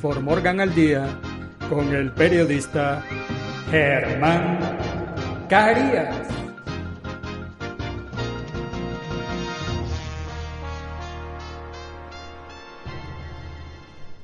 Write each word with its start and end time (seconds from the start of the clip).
For 0.00 0.18
Morgan 0.22 0.60
al 0.60 0.74
Día 0.74 1.06
con 1.68 1.94
el 1.94 2.10
periodista 2.12 3.04
Germán 3.70 4.58
Carías. 5.46 6.26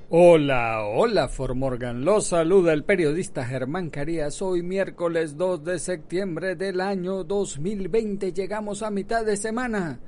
Hola, 0.09 0.83
hola 0.87 1.29
Formorgan, 1.29 2.07
los 2.07 2.29
saluda 2.29 2.73
el 2.73 2.85
periodista 2.85 3.45
Germán 3.45 3.91
Carías. 3.91 4.41
Hoy 4.41 4.63
miércoles 4.63 5.37
2 5.37 5.63
de 5.63 5.79
septiembre 5.79 6.57
del 6.57 6.81
año 6.81 7.23
2020 7.23 8.33
llegamos 8.33 8.83
a 8.83 8.91
mitad 8.91 9.27
de 9.27 9.37
semana 9.37 10.01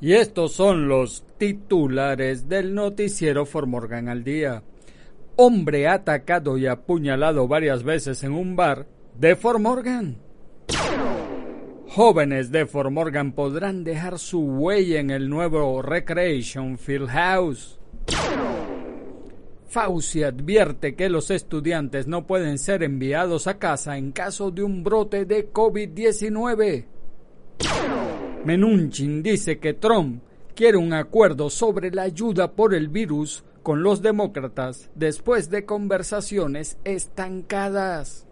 y 0.00 0.12
estos 0.12 0.52
son 0.52 0.86
los 0.86 1.24
titulares 1.36 2.48
del 2.48 2.76
noticiero 2.76 3.44
Formorgan 3.44 4.08
al 4.08 4.22
día. 4.22 4.62
Hombre 5.38 5.86
atacado 5.86 6.56
y 6.56 6.66
apuñalado 6.66 7.46
varias 7.46 7.82
veces 7.82 8.24
en 8.24 8.32
un 8.32 8.56
bar 8.56 8.86
de 9.18 9.36
Formorgan. 9.36 10.16
Jóvenes 11.88 12.50
de 12.50 12.64
Formorgan 12.64 13.32
podrán 13.32 13.84
dejar 13.84 14.18
su 14.18 14.40
huella 14.40 14.98
en 14.98 15.10
el 15.10 15.28
nuevo 15.28 15.82
Recreation 15.82 16.78
Field 16.78 17.08
House. 17.08 17.78
Fauci 19.68 20.22
advierte 20.22 20.94
que 20.94 21.10
los 21.10 21.30
estudiantes 21.30 22.06
no 22.06 22.26
pueden 22.26 22.58
ser 22.58 22.82
enviados 22.82 23.46
a 23.46 23.58
casa 23.58 23.98
en 23.98 24.12
caso 24.12 24.50
de 24.50 24.62
un 24.62 24.82
brote 24.82 25.26
de 25.26 25.52
COVID-19. 25.52 26.86
Menunchin 28.46 29.22
dice 29.22 29.58
que 29.58 29.74
Trump 29.74 30.22
quiere 30.54 30.78
un 30.78 30.94
acuerdo 30.94 31.50
sobre 31.50 31.90
la 31.90 32.04
ayuda 32.04 32.52
por 32.52 32.74
el 32.74 32.88
virus 32.88 33.44
con 33.66 33.82
los 33.82 34.00
demócratas 34.00 34.90
después 34.94 35.50
de 35.50 35.64
conversaciones 35.64 36.78
estancadas. 36.84 38.24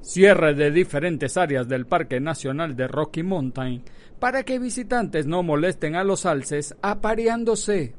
Cierre 0.00 0.54
de 0.54 0.70
diferentes 0.70 1.36
áreas 1.36 1.66
del 1.66 1.84
Parque 1.84 2.20
Nacional 2.20 2.76
de 2.76 2.86
Rocky 2.86 3.24
Mountain 3.24 3.82
para 4.20 4.44
que 4.44 4.60
visitantes 4.60 5.26
no 5.26 5.42
molesten 5.42 5.96
a 5.96 6.04
los 6.04 6.24
alces 6.24 6.76
apareándose. 6.82 7.96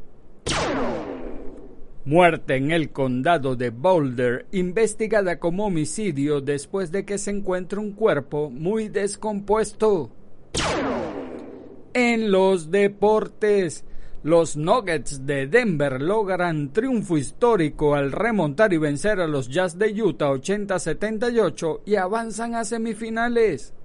Muerte 2.05 2.55
en 2.55 2.71
el 2.71 2.93
condado 2.93 3.57
de 3.57 3.69
Boulder, 3.69 4.45
investigada 4.53 5.39
como 5.39 5.65
homicidio 5.65 6.39
después 6.39 6.89
de 6.89 7.03
que 7.03 7.17
se 7.17 7.31
encuentre 7.31 7.79
un 7.79 7.91
cuerpo 7.91 8.49
muy 8.49 8.87
descompuesto. 8.87 10.09
En 11.93 12.31
los 12.31 12.71
deportes, 12.71 13.83
los 14.25 14.57
Nuggets 14.57 15.27
de 15.27 15.45
Denver 15.45 16.01
logran 16.01 16.73
triunfo 16.73 17.15
histórico 17.15 17.93
al 17.93 18.11
remontar 18.11 18.73
y 18.73 18.79
vencer 18.79 19.19
a 19.19 19.27
los 19.27 19.49
Jazz 19.49 19.77
de 19.77 20.01
Utah 20.01 20.31
80-78 20.31 21.81
y 21.85 21.95
avanzan 21.95 22.55
a 22.55 22.65
semifinales. 22.65 23.75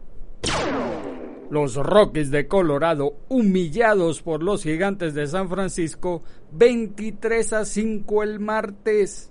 Los 1.51 1.77
Rockies 1.77 2.31
de 2.31 2.49
Colorado, 2.49 3.17
humillados 3.29 4.23
por 4.23 4.43
los 4.43 4.63
Gigantes 4.63 5.13
de 5.13 5.27
San 5.27 5.51
Francisco, 5.51 6.23
23 6.53 7.53
a 7.53 7.65
5 7.67 8.23
el 8.23 8.41
martes. 8.41 9.31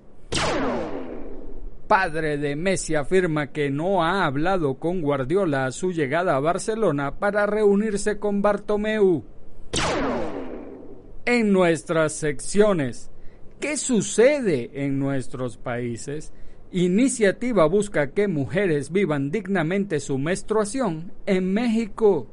Padre 1.87 2.37
de 2.37 2.55
Messi 2.55 2.93
afirma 2.93 3.47
que 3.47 3.71
no 3.71 4.03
ha 4.03 4.27
hablado 4.27 4.75
con 4.75 5.01
Guardiola 5.01 5.65
a 5.65 5.71
su 5.71 5.91
llegada 5.91 6.35
a 6.35 6.39
Barcelona 6.39 7.17
para 7.17 7.47
reunirse 7.47 8.19
con 8.19 8.43
Bartomeu. 8.43 9.25
En 11.31 11.53
nuestras 11.53 12.13
secciones, 12.13 13.11
¿qué 13.59 13.77
sucede 13.77 14.71
en 14.73 14.97
nuestros 14.97 15.57
países? 15.57 16.33
Iniciativa 16.71 17.67
busca 17.67 18.13
que 18.13 18.27
mujeres 18.27 18.91
vivan 18.91 19.29
dignamente 19.29 19.99
su 19.99 20.17
menstruación 20.17 21.13
en 21.27 21.53
México. 21.53 22.25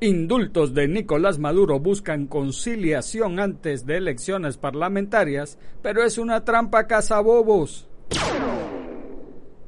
Indultos 0.00 0.72
de 0.72 0.88
Nicolás 0.88 1.38
Maduro 1.38 1.78
buscan 1.78 2.26
conciliación 2.26 3.38
antes 3.38 3.84
de 3.84 3.98
elecciones 3.98 4.56
parlamentarias, 4.56 5.58
pero 5.82 6.02
es 6.02 6.16
una 6.16 6.42
trampa 6.42 6.86
cazabobos. 6.86 7.86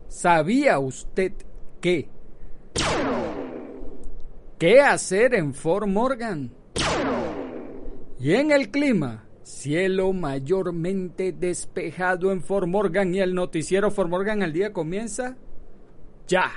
¿Sabía 0.08 0.78
usted 0.78 1.34
qué? 1.82 2.08
¿Qué 4.58 4.80
hacer 4.80 5.34
en 5.34 5.52
Fort 5.52 5.86
Morgan? 5.86 6.63
Y 8.18 8.34
en 8.34 8.52
el 8.52 8.70
clima, 8.70 9.26
cielo 9.42 10.12
mayormente 10.12 11.32
despejado 11.32 12.32
en 12.32 12.42
Fort 12.42 12.66
Morgan 12.66 13.14
y 13.14 13.20
el 13.20 13.34
noticiero 13.34 13.90
Fort 13.90 14.08
Morgan 14.08 14.42
al 14.42 14.52
día 14.52 14.72
comienza 14.72 15.36
ya. 16.26 16.50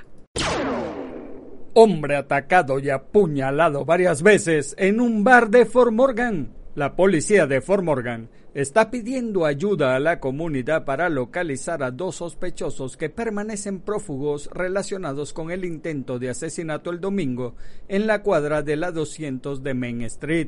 Hombre 1.74 2.16
atacado 2.16 2.80
y 2.80 2.90
apuñalado 2.90 3.86
varias 3.86 4.24
veces 4.24 4.76
en 4.78 5.00
un 5.02 5.24
bar 5.24 5.50
de 5.50 5.66
Fort 5.66 5.92
Morgan. 5.92 6.54
La 6.76 6.96
policía 6.96 7.48
de 7.48 7.62
Fort 7.62 7.84
Morgan 7.84 8.30
está 8.58 8.90
pidiendo 8.90 9.46
ayuda 9.46 9.96
a 9.96 10.00
la 10.00 10.20
comunidad 10.20 10.84
para 10.84 11.10
localizar 11.10 11.84
a 11.84 11.92
dos 11.92 12.16
sospechosos 12.16 12.98
que 12.98 13.08
permanecen 13.08 13.82
prófugos 13.82 14.50
relacionados 14.52 15.32
con 15.32 15.52
el 15.52 15.64
intento 15.64 16.18
de 16.18 16.32
asesinato 16.32 16.90
el 16.90 17.00
domingo 17.00 17.54
en 17.88 18.08
la 18.08 18.24
cuadra 18.24 18.64
de 18.64 18.76
la 18.76 18.92
200 18.92 19.62
de 19.62 19.74
Main 19.76 20.02
Street. 20.02 20.48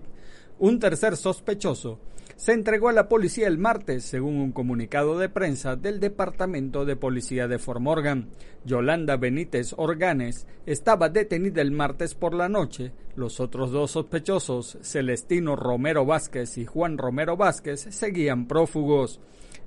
Un 0.57 0.79
tercer 0.79 1.17
sospechoso 1.17 1.99
se 2.39 2.53
entregó 2.53 2.87
a 2.87 2.93
la 2.93 3.09
policía 3.09 3.49
el 3.49 3.57
martes, 3.57 4.05
según 4.05 4.37
un 4.37 4.53
comunicado 4.53 5.19
de 5.19 5.27
prensa 5.27 5.75
del 5.75 5.99
Departamento 5.99 6.85
de 6.85 6.95
Policía 6.95 7.49
de 7.49 7.59
Fort 7.59 7.81
Morgan. 7.81 8.29
Yolanda 8.63 9.17
Benítez 9.17 9.73
Organes 9.75 10.47
estaba 10.65 11.09
detenida 11.09 11.61
el 11.61 11.71
martes 11.71 12.15
por 12.15 12.33
la 12.33 12.47
noche. 12.47 12.93
Los 13.17 13.41
otros 13.41 13.71
dos 13.71 13.91
sospechosos, 13.91 14.77
Celestino 14.81 15.57
Romero 15.57 16.05
Vázquez 16.05 16.57
y 16.57 16.65
Juan 16.65 16.97
Romero 16.97 17.35
Vázquez, 17.35 17.81
seguían 17.89 18.47
prófugos. 18.47 19.19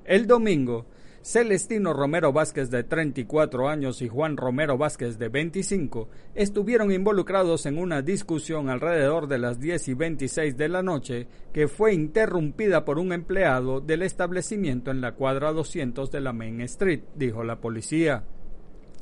El 0.03 0.25
domingo, 0.25 0.87
Celestino 1.23 1.93
Romero 1.93 2.33
Vázquez 2.33 2.69
de 2.69 2.83
34 2.83 3.69
años 3.69 4.01
y 4.01 4.09
Juan 4.09 4.35
Romero 4.35 4.77
Vázquez 4.77 5.17
de 5.17 5.29
25 5.29 6.09
estuvieron 6.35 6.91
involucrados 6.91 7.65
en 7.65 7.77
una 7.77 8.01
discusión 8.01 8.69
alrededor 8.69 9.27
de 9.27 9.37
las 9.37 9.57
10 9.57 9.87
y 9.87 9.93
26 9.93 10.57
de 10.57 10.67
la 10.67 10.83
noche 10.83 11.27
que 11.53 11.69
fue 11.69 11.93
interrumpida 11.93 12.83
por 12.83 12.99
un 12.99 13.13
empleado 13.13 13.79
del 13.79 14.01
establecimiento 14.01 14.91
en 14.91 14.99
la 14.99 15.13
cuadra 15.13 15.53
200 15.53 16.11
de 16.11 16.19
la 16.19 16.33
Main 16.33 16.59
Street, 16.59 17.03
dijo 17.15 17.45
la 17.45 17.61
policía. 17.61 18.25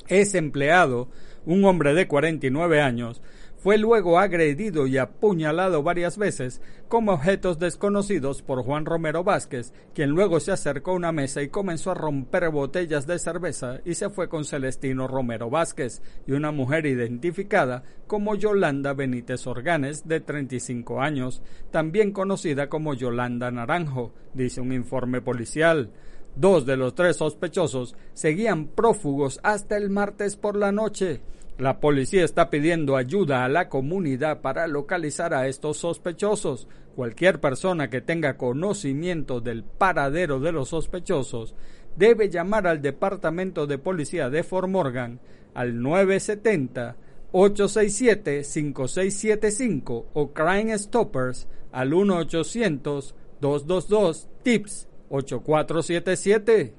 Ese 0.06 0.38
empleado, 0.38 1.08
un 1.44 1.64
hombre 1.64 1.92
de 1.92 2.06
49 2.06 2.80
años, 2.80 3.20
fue 3.62 3.78
luego 3.78 4.18
agredido 4.18 4.88
y 4.88 4.98
apuñalado 4.98 5.84
varias 5.84 6.18
veces 6.18 6.60
como 6.88 7.12
objetos 7.12 7.60
desconocidos 7.60 8.42
por 8.42 8.64
Juan 8.64 8.84
Romero 8.84 9.22
Vázquez, 9.22 9.72
quien 9.94 10.10
luego 10.10 10.40
se 10.40 10.50
acercó 10.50 10.90
a 10.90 10.94
una 10.94 11.12
mesa 11.12 11.42
y 11.42 11.48
comenzó 11.48 11.92
a 11.92 11.94
romper 11.94 12.50
botellas 12.50 13.06
de 13.06 13.20
cerveza 13.20 13.78
y 13.84 13.94
se 13.94 14.10
fue 14.10 14.28
con 14.28 14.44
Celestino 14.44 15.06
Romero 15.06 15.48
Vázquez 15.48 16.02
y 16.26 16.32
una 16.32 16.50
mujer 16.50 16.86
identificada 16.86 17.84
como 18.08 18.34
Yolanda 18.34 18.94
Benítez 18.94 19.46
Organes, 19.46 20.08
de 20.08 20.18
35 20.18 21.00
años, 21.00 21.40
también 21.70 22.10
conocida 22.10 22.68
como 22.68 22.94
Yolanda 22.94 23.52
Naranjo, 23.52 24.12
dice 24.34 24.60
un 24.60 24.72
informe 24.72 25.20
policial. 25.20 25.92
Dos 26.34 26.66
de 26.66 26.76
los 26.76 26.94
tres 26.94 27.16
sospechosos 27.16 27.94
seguían 28.12 28.66
prófugos 28.66 29.38
hasta 29.44 29.76
el 29.76 29.88
martes 29.88 30.36
por 30.36 30.56
la 30.56 30.72
noche. 30.72 31.20
La 31.58 31.80
policía 31.80 32.24
está 32.24 32.50
pidiendo 32.50 32.96
ayuda 32.96 33.44
a 33.44 33.48
la 33.48 33.68
comunidad 33.68 34.40
para 34.40 34.66
localizar 34.66 35.34
a 35.34 35.46
estos 35.46 35.76
sospechosos. 35.76 36.66
Cualquier 36.96 37.40
persona 37.40 37.90
que 37.90 38.00
tenga 38.00 38.36
conocimiento 38.36 39.40
del 39.40 39.62
paradero 39.62 40.40
de 40.40 40.52
los 40.52 40.70
sospechosos 40.70 41.54
debe 41.96 42.30
llamar 42.30 42.66
al 42.66 42.80
Departamento 42.82 43.66
de 43.66 43.78
Policía 43.78 44.30
de 44.30 44.42
Fort 44.42 44.68
Morgan 44.68 45.20
al 45.54 45.80
970 45.80 46.96
867 47.32 48.44
5675 48.44 50.06
o 50.12 50.32
Crime 50.32 50.76
Stoppers 50.78 51.48
al 51.70 51.94
1 51.94 52.16
800 52.16 53.14
222 53.40 54.28
TIPS 54.42 54.88
8477. 55.08 56.74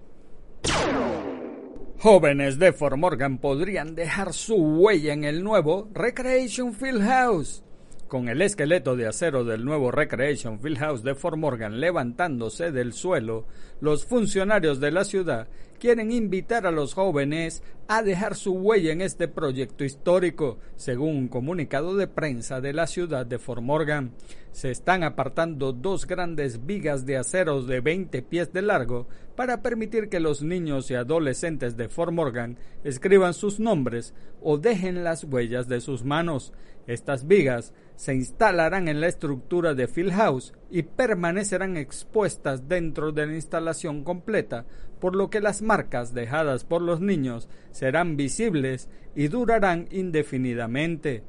Jóvenes 2.03 2.59
de 2.59 2.73
Fort 2.73 2.97
Morgan 2.97 3.37
podrían 3.37 3.95
dejar 3.95 4.33
su 4.33 4.55
huella 4.55 5.13
en 5.13 5.23
el 5.23 5.41
nuevo 5.41 5.89
Recreation 5.93 6.73
Field 6.73 7.01
House. 7.01 7.63
Con 8.09 8.27
el 8.27 8.41
esqueleto 8.41 8.97
de 8.97 9.07
acero 9.07 9.45
del 9.45 9.63
nuevo 9.63 9.89
Recreation 9.89 10.59
Field 10.59 10.79
House 10.79 11.03
de 11.03 11.15
Fort 11.15 11.37
Morgan 11.37 11.79
levantándose 11.79 12.73
del 12.73 12.91
suelo, 12.91 13.47
los 13.79 14.05
funcionarios 14.05 14.81
de 14.81 14.91
la 14.91 15.05
ciudad 15.05 15.47
quieren 15.83 16.13
invitar 16.13 16.65
a 16.65 16.71
los 16.71 16.93
jóvenes 16.93 17.61
a 17.89 18.03
dejar 18.03 18.35
su 18.35 18.53
huella 18.53 18.93
en 18.93 19.01
este 19.01 19.27
proyecto 19.27 19.83
histórico, 19.83 20.57
según 20.77 21.17
un 21.17 21.27
comunicado 21.27 21.97
de 21.97 22.07
prensa 22.07 22.61
de 22.61 22.71
la 22.71 22.87
ciudad 22.87 23.25
de 23.25 23.37
Fort 23.37 23.61
Morgan. 23.61 24.13
Se 24.53 24.71
están 24.71 25.03
apartando 25.03 25.73
dos 25.73 26.07
grandes 26.07 26.65
vigas 26.65 27.05
de 27.05 27.17
acero 27.17 27.63
de 27.63 27.81
20 27.81 28.21
pies 28.21 28.53
de 28.53 28.61
largo 28.61 29.07
para 29.35 29.61
permitir 29.61 30.07
que 30.07 30.21
los 30.21 30.41
niños 30.41 30.89
y 30.89 30.95
adolescentes 30.95 31.75
de 31.75 31.89
Fort 31.89 32.13
Morgan 32.13 32.57
escriban 32.85 33.33
sus 33.33 33.59
nombres 33.59 34.13
o 34.41 34.57
dejen 34.57 35.03
las 35.03 35.25
huellas 35.25 35.67
de 35.67 35.81
sus 35.81 36.05
manos. 36.05 36.53
Estas 36.87 37.27
vigas 37.27 37.73
se 37.95 38.13
instalarán 38.13 38.87
en 38.87 38.99
la 38.99 39.07
estructura 39.07 39.73
de 39.73 39.87
Field 39.87 40.13
House 40.13 40.53
y 40.69 40.83
permanecerán 40.83 41.77
expuestas 41.77 42.67
dentro 42.67 43.11
de 43.11 43.25
la 43.27 43.35
instalación 43.35 44.03
completa, 44.03 44.65
por 45.03 45.17
lo 45.17 45.29
que 45.29 45.41
las 45.41 45.61
marcas 45.61 46.13
dejadas 46.13 46.63
por 46.63 46.81
los 46.81 47.01
niños 47.01 47.49
serán 47.71 48.15
visibles 48.15 48.87
y 49.17 49.27
durarán 49.27 49.89
indefinidamente. 49.91 51.25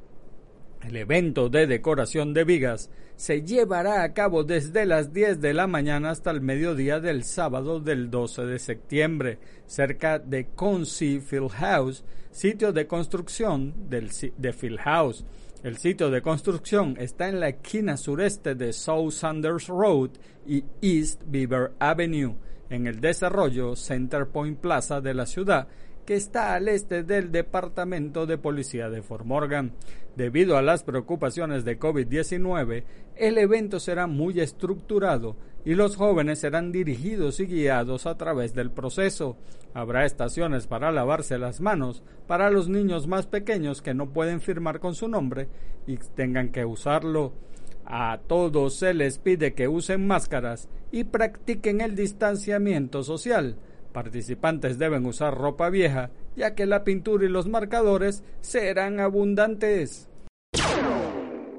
El 0.87 0.97
evento 0.97 1.49
de 1.49 1.67
decoración 1.67 2.35
de 2.35 2.45
vigas 2.45 2.89
se 3.17 3.43
llevará 3.43 4.05
a 4.05 4.15
cabo 4.15 4.45
desde 4.45 4.87
las 4.87 5.13
10 5.13 5.41
de 5.41 5.55
la 5.55 5.67
mañana 5.67 6.11
hasta 6.11 6.31
el 6.31 6.41
mediodía 6.41 7.01
del 7.01 7.25
sábado 7.25 7.81
del 7.81 8.13
12 8.13 8.47
de 8.47 8.61
septiembre, 8.61 9.39
cerca 9.67 10.21
de 10.21 10.47
Consey 10.55 11.19
Field 11.19 11.51
House, 11.51 12.05
sitio 12.31 12.73
de 12.73 12.87
construcción 12.87 13.75
del, 13.91 14.09
de 14.39 14.53
Field 14.53 14.79
House. 14.79 15.25
El 15.65 15.79
sitio 15.79 16.11
de 16.11 16.23
construcción 16.23 16.95
está 17.01 17.29
en 17.29 17.41
la 17.41 17.49
esquina 17.49 17.97
sureste 17.97 18.55
de 18.55 18.73
South 18.73 19.11
Sanders 19.11 19.67
Road 19.67 20.11
y 20.47 20.63
East 20.81 21.23
Beaver 21.27 21.73
Avenue, 21.81 22.37
en 22.71 22.87
el 22.87 23.01
desarrollo 23.01 23.77
Center 23.77 24.27
Point 24.27 24.59
Plaza 24.59 25.01
de 25.01 25.15
la 25.15 25.27
ciudad, 25.27 25.69
que 26.05 26.15
está 26.15 26.55
al 26.55 26.69
este 26.69 27.03
del 27.03 27.33
Departamento 27.33 28.27
de 28.27 28.39
Policía 28.39 28.91
de 28.91 29.03
Fort 29.03 29.25
Morgan. 29.25 29.73
Debido 30.17 30.57
a 30.57 30.63
las 30.63 30.85
preocupaciones 30.85 31.65
de 31.65 31.79
COVID-19, 31.79 32.85
el 33.17 33.39
evento 33.39 33.81
será 33.81 34.07
muy 34.07 34.41
estructurado 34.41 35.37
y 35.65 35.75
los 35.75 35.97
jóvenes 35.97 36.41
serán 36.41 36.73
dirigidos 36.73 37.41
y 37.41 37.47
guiados 37.47 38.07
a 38.07 38.17
través 38.17 38.55
del 38.55 38.71
proceso. 38.71 39.37
Habrá 39.73 40.05
estaciones 40.05 40.67
para 40.67 40.93
lavarse 40.93 41.39
las 41.39 41.61
manos 41.61 42.03
para 42.27 42.51
los 42.51 42.69
niños 42.69 43.07
más 43.07 43.27
pequeños 43.27 43.83
que 43.83 43.95
no 43.95 44.11
pueden 44.11 44.41
firmar 44.41 44.79
con 44.79 44.95
su 44.95 45.09
nombre 45.09 45.49
y 45.87 45.97
tengan 45.97 46.51
que 46.51 46.65
usarlo. 46.65 47.33
A 47.87 48.19
todos 48.27 48.77
se 48.77 48.95
les 48.95 49.19
pide 49.19 49.55
que 49.55 49.69
usen 49.69 50.07
máscaras 50.07 50.69
y 50.91 51.05
practiquen 51.05 51.81
el 51.81 51.95
distanciamiento 51.95 53.03
social. 53.03 53.57
Participantes 53.93 54.79
deben 54.79 55.07
usar 55.07 55.37
ropa 55.37 55.71
vieja, 55.71 56.11
ya 56.35 56.55
que 56.55 56.67
la 56.67 56.83
pintura 56.83 57.27
y 57.27 57.29
los 57.29 57.47
marcadores 57.47 58.25
serán 58.41 59.01
abundantes. 59.01 60.09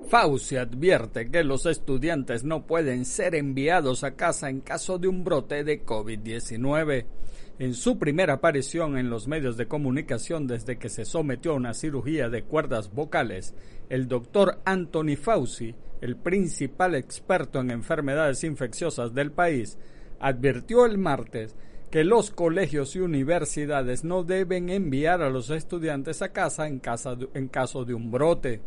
Fauci 0.08 0.58
advierte 0.58 1.32
que 1.32 1.44
los 1.44 1.66
estudiantes 1.66 2.44
no 2.44 2.68
pueden 2.68 3.06
ser 3.06 3.36
enviados 3.36 4.04
a 4.04 4.16
casa 4.16 4.50
en 4.50 4.62
caso 4.62 4.98
de 4.98 5.08
un 5.08 5.24
brote 5.24 5.64
de 5.64 5.84
COVID-19. 5.84 7.06
En 7.58 7.74
su 7.74 7.98
primera 7.98 8.34
aparición 8.34 8.98
en 8.98 9.10
los 9.10 9.28
medios 9.28 9.58
de 9.58 9.68
comunicación 9.68 10.46
desde 10.46 10.78
que 10.78 10.90
se 10.90 11.06
sometió 11.06 11.54
a 11.54 11.56
una 11.56 11.74
cirugía 11.74 12.30
de 12.30 12.44
cuerdas 12.44 12.94
vocales, 12.94 13.56
el 13.90 14.08
doctor 14.08 14.60
Anthony 14.66 15.16
Fauci, 15.16 15.74
el 16.06 16.16
principal 16.16 16.94
experto 16.94 17.60
en 17.60 17.72
enfermedades 17.72 18.44
infecciosas 18.44 19.14
del 19.16 19.32
país, 19.32 19.78
advirtió 20.20 20.86
el 20.86 21.00
martes 21.00 21.56
que 21.90 22.04
los 22.04 22.30
colegios 22.30 22.96
y 22.96 23.00
universidades 23.00 24.04
no 24.04 24.24
deben 24.24 24.70
enviar 24.70 25.24
a 25.24 25.30
los 25.30 25.50
estudiantes 25.50 26.22
a 26.22 26.30
casa 26.30 26.68
en, 26.68 26.80
caso 26.80 27.86
de 27.86 27.94
un 27.94 28.12
brote. 28.12 28.62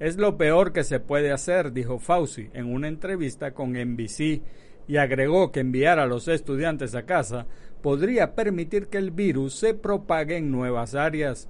Es 0.00 0.16
lo 0.16 0.36
peor 0.36 0.72
que 0.72 0.82
se 0.82 0.98
puede 0.98 1.30
hacer, 1.30 1.72
dijo 1.72 2.00
Fauci 2.00 2.50
en 2.52 2.72
una 2.72 2.88
entrevista 2.88 3.52
con 3.52 3.74
NBC, 3.74 4.42
y 4.88 4.96
agregó 4.96 5.52
que 5.52 5.60
enviar 5.60 6.00
a 6.00 6.06
los 6.06 6.26
estudiantes 6.26 6.96
a 6.96 7.04
casa 7.04 7.46
podría 7.80 8.34
permitir 8.34 8.88
que 8.88 8.98
el 8.98 9.12
virus 9.12 9.54
se 9.54 9.74
propague 9.74 10.36
en 10.36 10.50
nuevas 10.50 10.96
áreas. 10.96 11.48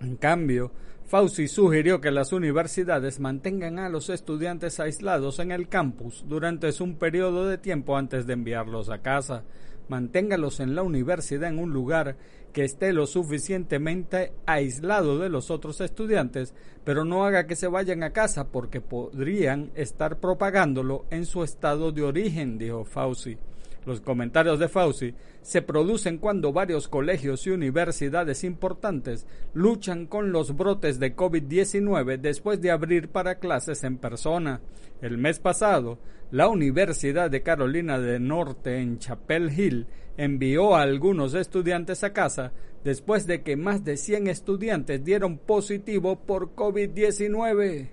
En 0.00 0.16
cambio, 0.16 0.70
Fauci 1.06 1.46
sugirió 1.46 2.00
que 2.00 2.10
las 2.10 2.32
universidades 2.32 3.20
mantengan 3.20 3.78
a 3.78 3.88
los 3.88 4.08
estudiantes 4.08 4.80
aislados 4.80 5.38
en 5.40 5.52
el 5.52 5.68
campus 5.68 6.24
durante 6.26 6.70
un 6.80 6.96
periodo 6.96 7.46
de 7.46 7.58
tiempo 7.58 7.96
antes 7.96 8.26
de 8.26 8.32
enviarlos 8.32 8.88
a 8.88 9.02
casa. 9.02 9.44
Manténgalos 9.88 10.60
en 10.60 10.74
la 10.74 10.82
universidad 10.82 11.50
en 11.50 11.58
un 11.58 11.70
lugar 11.70 12.16
que 12.52 12.64
esté 12.64 12.92
lo 12.92 13.06
suficientemente 13.06 14.32
aislado 14.46 15.18
de 15.18 15.28
los 15.28 15.50
otros 15.50 15.80
estudiantes, 15.80 16.54
pero 16.84 17.04
no 17.04 17.24
haga 17.24 17.46
que 17.46 17.56
se 17.56 17.66
vayan 17.66 18.02
a 18.02 18.10
casa 18.10 18.48
porque 18.48 18.80
podrían 18.80 19.70
estar 19.74 20.18
propagándolo 20.18 21.04
en 21.10 21.26
su 21.26 21.42
estado 21.42 21.92
de 21.92 22.02
origen, 22.02 22.58
dijo 22.58 22.84
Fauci. 22.84 23.36
Los 23.84 24.00
comentarios 24.00 24.60
de 24.60 24.68
Fauci 24.68 25.14
se 25.40 25.60
producen 25.60 26.18
cuando 26.18 26.52
varios 26.52 26.86
colegios 26.86 27.46
y 27.46 27.50
universidades 27.50 28.44
importantes 28.44 29.26
luchan 29.54 30.06
con 30.06 30.30
los 30.30 30.56
brotes 30.56 31.00
de 31.00 31.16
COVID-19 31.16 32.18
después 32.18 32.60
de 32.60 32.70
abrir 32.70 33.08
para 33.08 33.40
clases 33.40 33.82
en 33.82 33.98
persona. 33.98 34.60
El 35.00 35.18
mes 35.18 35.40
pasado, 35.40 35.98
la 36.30 36.48
Universidad 36.48 37.28
de 37.28 37.42
Carolina 37.42 37.98
del 37.98 38.26
Norte 38.26 38.78
en 38.78 38.98
Chapel 38.98 39.50
Hill 39.58 39.86
envió 40.16 40.76
a 40.76 40.82
algunos 40.82 41.34
estudiantes 41.34 42.04
a 42.04 42.12
casa 42.12 42.52
después 42.84 43.26
de 43.26 43.42
que 43.42 43.56
más 43.56 43.84
de 43.84 43.96
100 43.96 44.28
estudiantes 44.28 45.04
dieron 45.04 45.38
positivo 45.38 46.20
por 46.20 46.54
COVID-19. 46.54 47.88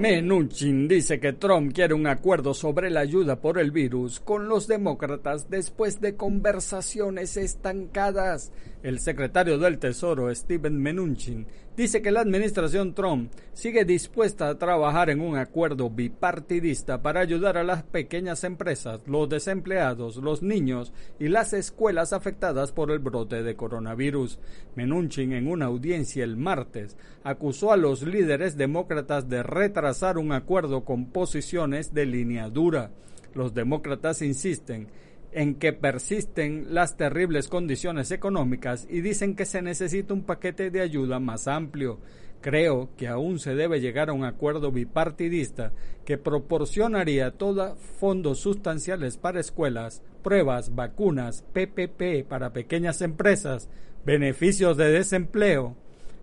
Menuchin 0.00 0.88
dice 0.88 1.20
que 1.20 1.34
Trump 1.34 1.74
quiere 1.74 1.92
un 1.92 2.06
acuerdo 2.06 2.54
sobre 2.54 2.88
la 2.88 3.00
ayuda 3.00 3.42
por 3.42 3.58
el 3.58 3.70
virus 3.70 4.18
con 4.18 4.48
los 4.48 4.66
demócratas 4.66 5.50
después 5.50 6.00
de 6.00 6.16
conversaciones 6.16 7.36
estancadas. 7.36 8.50
El 8.82 8.98
secretario 8.98 9.58
del 9.58 9.78
Tesoro, 9.78 10.34
Steven 10.34 10.80
Menuchin, 10.80 11.46
dice 11.76 12.02
que 12.02 12.10
la 12.10 12.20
administración 12.20 12.94
Trump 12.94 13.32
sigue 13.52 13.84
dispuesta 13.84 14.48
a 14.48 14.58
trabajar 14.58 15.10
en 15.10 15.20
un 15.20 15.36
acuerdo 15.36 15.90
bipartidista 15.90 17.02
para 17.02 17.20
ayudar 17.20 17.56
a 17.56 17.64
las 17.64 17.82
pequeñas 17.82 18.44
empresas, 18.44 19.00
los 19.06 19.28
desempleados, 19.28 20.16
los 20.16 20.42
niños 20.42 20.92
y 21.18 21.28
las 21.28 21.52
escuelas 21.52 22.12
afectadas 22.12 22.72
por 22.72 22.90
el 22.90 22.98
brote 22.98 23.42
de 23.42 23.56
coronavirus. 23.56 24.38
Menuchin, 24.76 25.32
en 25.32 25.48
una 25.48 25.66
audiencia 25.66 26.24
el 26.24 26.36
martes, 26.36 26.96
acusó 27.24 27.72
a 27.72 27.76
los 27.76 28.02
líderes 28.02 28.56
demócratas 28.56 29.28
de 29.28 29.42
retrasar 29.42 30.18
un 30.18 30.32
acuerdo 30.32 30.84
con 30.84 31.06
posiciones 31.06 31.94
de 31.94 32.06
línea 32.06 32.48
dura. 32.48 32.90
Los 33.34 33.54
demócratas 33.54 34.22
insisten 34.22 34.88
en 35.32 35.54
que 35.54 35.72
persisten 35.72 36.66
las 36.70 36.96
terribles 36.96 37.48
condiciones 37.48 38.10
económicas 38.10 38.86
y 38.90 39.00
dicen 39.00 39.36
que 39.36 39.46
se 39.46 39.62
necesita 39.62 40.14
un 40.14 40.22
paquete 40.22 40.70
de 40.70 40.80
ayuda 40.80 41.20
más 41.20 41.46
amplio. 41.46 41.98
Creo 42.40 42.88
que 42.96 43.06
aún 43.06 43.38
se 43.38 43.54
debe 43.54 43.80
llegar 43.80 44.08
a 44.08 44.14
un 44.14 44.24
acuerdo 44.24 44.72
bipartidista 44.72 45.72
que 46.04 46.16
proporcionaría 46.16 47.32
todos 47.32 47.78
fondos 47.78 48.40
sustanciales 48.40 49.18
para 49.18 49.40
escuelas, 49.40 50.02
pruebas, 50.22 50.74
vacunas, 50.74 51.44
PPP 51.52 52.26
para 52.26 52.52
pequeñas 52.52 53.02
empresas, 53.02 53.68
beneficios 54.06 54.76
de 54.78 54.90
desempleo, 54.90 55.76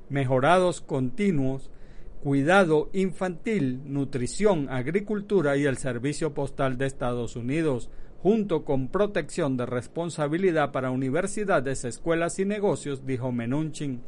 mejorados 0.09 0.81
continuos, 0.81 1.69
cuidado 2.23 2.89
infantil, 2.93 3.81
nutrición, 3.85 4.69
agricultura 4.69 5.55
y 5.55 5.65
el 5.65 5.77
servicio 5.77 6.33
postal 6.33 6.77
de 6.77 6.87
Estados 6.87 7.35
Unidos 7.35 7.91
junto 8.21 8.65
con 8.65 8.87
protección 8.87 9.57
de 9.57 9.65
responsabilidad 9.65 10.71
para 10.71 10.91
universidades, 10.91 11.85
escuelas 11.85 12.39
y 12.39 12.45
negocios, 12.45 13.05
dijo 13.05 13.31
Menunchin. 13.31 14.01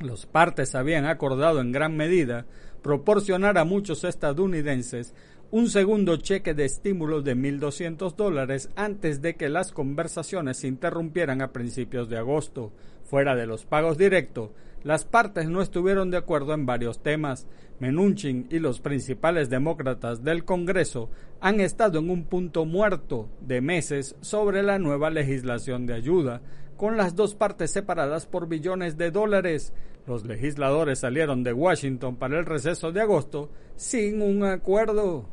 Los 0.00 0.26
partes 0.26 0.74
habían 0.74 1.06
acordado 1.06 1.60
en 1.60 1.70
gran 1.70 1.96
medida 1.96 2.46
proporcionar 2.82 3.58
a 3.58 3.64
muchos 3.64 4.02
estadounidenses 4.04 5.14
un 5.52 5.68
segundo 5.68 6.16
cheque 6.16 6.54
de 6.54 6.64
estímulo 6.64 7.20
de 7.20 7.36
1.200 7.36 8.16
dólares 8.16 8.70
antes 8.74 9.20
de 9.20 9.36
que 9.36 9.50
las 9.50 9.70
conversaciones 9.70 10.56
se 10.56 10.66
interrumpieran 10.66 11.42
a 11.42 11.52
principios 11.52 12.08
de 12.08 12.16
agosto. 12.16 12.72
Fuera 13.04 13.36
de 13.36 13.46
los 13.46 13.66
pagos 13.66 13.98
directos, 13.98 14.50
las 14.82 15.04
partes 15.04 15.48
no 15.48 15.62
estuvieron 15.62 16.10
de 16.10 16.16
acuerdo 16.16 16.54
en 16.54 16.66
varios 16.66 17.02
temas. 17.02 17.46
Menunchin 17.78 18.46
y 18.50 18.58
los 18.58 18.80
principales 18.80 19.50
demócratas 19.50 20.22
del 20.22 20.44
Congreso 20.44 21.10
han 21.40 21.60
estado 21.60 21.98
en 21.98 22.10
un 22.10 22.24
punto 22.24 22.64
muerto 22.64 23.28
de 23.40 23.60
meses 23.60 24.16
sobre 24.20 24.62
la 24.62 24.78
nueva 24.78 25.10
legislación 25.10 25.86
de 25.86 25.94
ayuda, 25.94 26.42
con 26.76 26.96
las 26.96 27.14
dos 27.14 27.34
partes 27.34 27.70
separadas 27.70 28.26
por 28.26 28.48
billones 28.48 28.96
de 28.96 29.10
dólares. 29.10 29.72
Los 30.06 30.24
legisladores 30.24 31.00
salieron 31.00 31.44
de 31.44 31.52
Washington 31.52 32.16
para 32.16 32.38
el 32.38 32.46
receso 32.46 32.92
de 32.92 33.02
agosto 33.02 33.50
sin 33.76 34.20
un 34.20 34.44
acuerdo. 34.44 35.28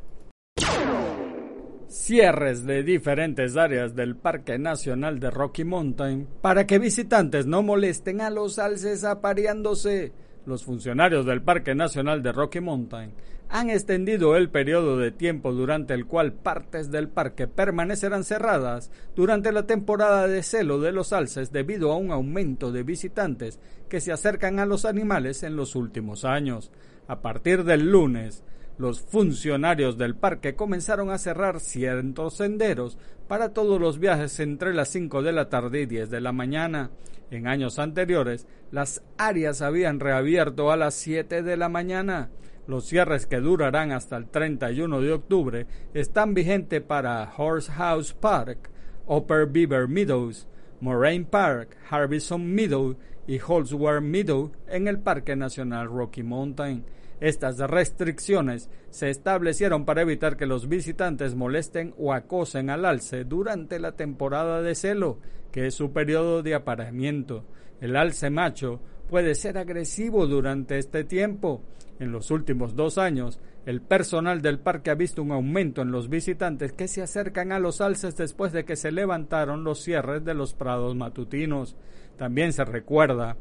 Cierres 1.89 2.67
de 2.67 2.83
diferentes 2.83 3.57
áreas 3.57 3.95
del 3.95 4.15
Parque 4.15 4.59
Nacional 4.59 5.19
de 5.19 5.31
Rocky 5.31 5.63
Mountain 5.63 6.27
para 6.39 6.67
que 6.67 6.77
visitantes 6.77 7.47
no 7.47 7.63
molesten 7.63 8.21
a 8.21 8.29
los 8.29 8.59
alces 8.59 9.03
apareándose. 9.03 10.11
Los 10.45 10.63
funcionarios 10.63 11.25
del 11.25 11.41
Parque 11.41 11.73
Nacional 11.73 12.21
de 12.21 12.31
Rocky 12.31 12.59
Mountain 12.59 13.11
han 13.49 13.71
extendido 13.71 14.35
el 14.35 14.51
periodo 14.51 14.99
de 14.99 15.09
tiempo 15.09 15.51
durante 15.51 15.95
el 15.95 16.05
cual 16.05 16.31
partes 16.33 16.91
del 16.91 17.09
parque 17.09 17.47
permanecerán 17.47 18.23
cerradas 18.23 18.91
durante 19.15 19.51
la 19.51 19.65
temporada 19.65 20.27
de 20.27 20.43
celo 20.43 20.79
de 20.79 20.91
los 20.91 21.11
alces 21.11 21.51
debido 21.51 21.91
a 21.91 21.97
un 21.97 22.11
aumento 22.11 22.71
de 22.71 22.83
visitantes 22.83 23.59
que 23.89 23.99
se 23.99 24.11
acercan 24.11 24.59
a 24.59 24.67
los 24.67 24.85
animales 24.85 25.41
en 25.41 25.55
los 25.55 25.75
últimos 25.75 26.23
años. 26.23 26.69
A 27.07 27.21
partir 27.21 27.63
del 27.63 27.89
lunes, 27.89 28.43
los 28.79 29.01
funcionarios 29.01 29.97
del 29.97 30.15
parque 30.15 30.55
comenzaron 30.55 31.11
a 31.11 31.17
cerrar 31.17 31.59
ciertos 31.59 32.37
senderos 32.37 32.97
para 33.27 33.49
todos 33.49 33.79
los 33.79 33.99
viajes 33.99 34.39
entre 34.39 34.73
las 34.73 34.87
5 34.87 35.21
de 35.21 35.33
la 35.33 35.49
tarde 35.49 35.81
y 35.81 35.85
10 35.85 36.09
de 36.09 36.21
la 36.21 36.31
mañana. 36.31 36.89
En 37.29 37.45
años 37.45 37.77
anteriores, 37.77 38.47
las 38.71 39.03
áreas 39.17 39.61
habían 39.61 39.99
reabierto 39.99 40.71
a 40.71 40.77
las 40.77 40.95
7 40.95 41.43
de 41.43 41.57
la 41.57 41.67
mañana. 41.67 42.29
Los 42.67 42.85
cierres 42.85 43.25
que 43.25 43.41
durarán 43.41 43.91
hasta 43.91 44.15
el 44.15 44.29
31 44.29 45.01
de 45.01 45.11
octubre 45.11 45.67
están 45.93 46.33
vigentes 46.33 46.81
para 46.81 47.29
Horse 47.37 47.69
House 47.73 48.13
Park, 48.13 48.69
Upper 49.07 49.45
Beaver 49.45 49.89
Meadows, 49.89 50.47
Moraine 50.79 51.25
Park, 51.25 51.75
Harbison 51.89 52.45
Meadow 52.45 52.95
y 53.27 53.39
Holsworth 53.45 54.01
Meadow 54.01 54.53
en 54.69 54.87
el 54.87 54.99
Parque 54.99 55.35
Nacional 55.35 55.89
Rocky 55.89 56.23
Mountain. 56.23 56.85
Estas 57.21 57.57
restricciones 57.57 58.69
se 58.89 59.09
establecieron 59.09 59.85
para 59.85 60.01
evitar 60.01 60.37
que 60.37 60.45
los 60.45 60.69
visitantes 60.69 61.35
molesten 61.35 61.93
o 61.97 62.13
acosen 62.13 62.69
al 62.69 62.85
alce 62.85 63.25
durante 63.25 63.79
la 63.79 63.93
temporada 63.93 64.61
de 64.61 64.73
celo, 64.73 65.19
que 65.51 65.67
es 65.67 65.75
su 65.75 65.91
periodo 65.91 66.43
de 66.43 66.55
apareamiento. 66.55 67.43
El 67.81 67.95
alce 67.97 68.29
macho 68.29 68.79
puede 69.09 69.35
ser 69.35 69.57
agresivo 69.57 70.27
durante 70.27 70.77
este 70.77 71.03
tiempo. 71.03 71.61
En 71.99 72.13
los 72.13 72.31
últimos 72.31 72.75
dos 72.75 72.97
años, 72.97 73.39
el 73.65 73.81
personal 73.81 74.41
del 74.41 74.59
parque 74.59 74.89
ha 74.89 74.95
visto 74.95 75.21
un 75.21 75.31
aumento 75.31 75.81
en 75.81 75.91
los 75.91 76.09
visitantes 76.09 76.71
que 76.71 76.87
se 76.87 77.01
acercan 77.01 77.51
a 77.51 77.59
los 77.59 77.81
alces 77.81 78.15
después 78.15 78.53
de 78.53 78.63
que 78.63 78.77
se 78.77 78.93
levantaron 78.93 79.65
los 79.65 79.83
cierres 79.83 80.23
de 80.23 80.33
los 80.33 80.53
prados 80.53 80.95
matutinos. 80.95 81.75
También 82.17 82.53
se 82.53 82.63
recuerda 82.63 83.35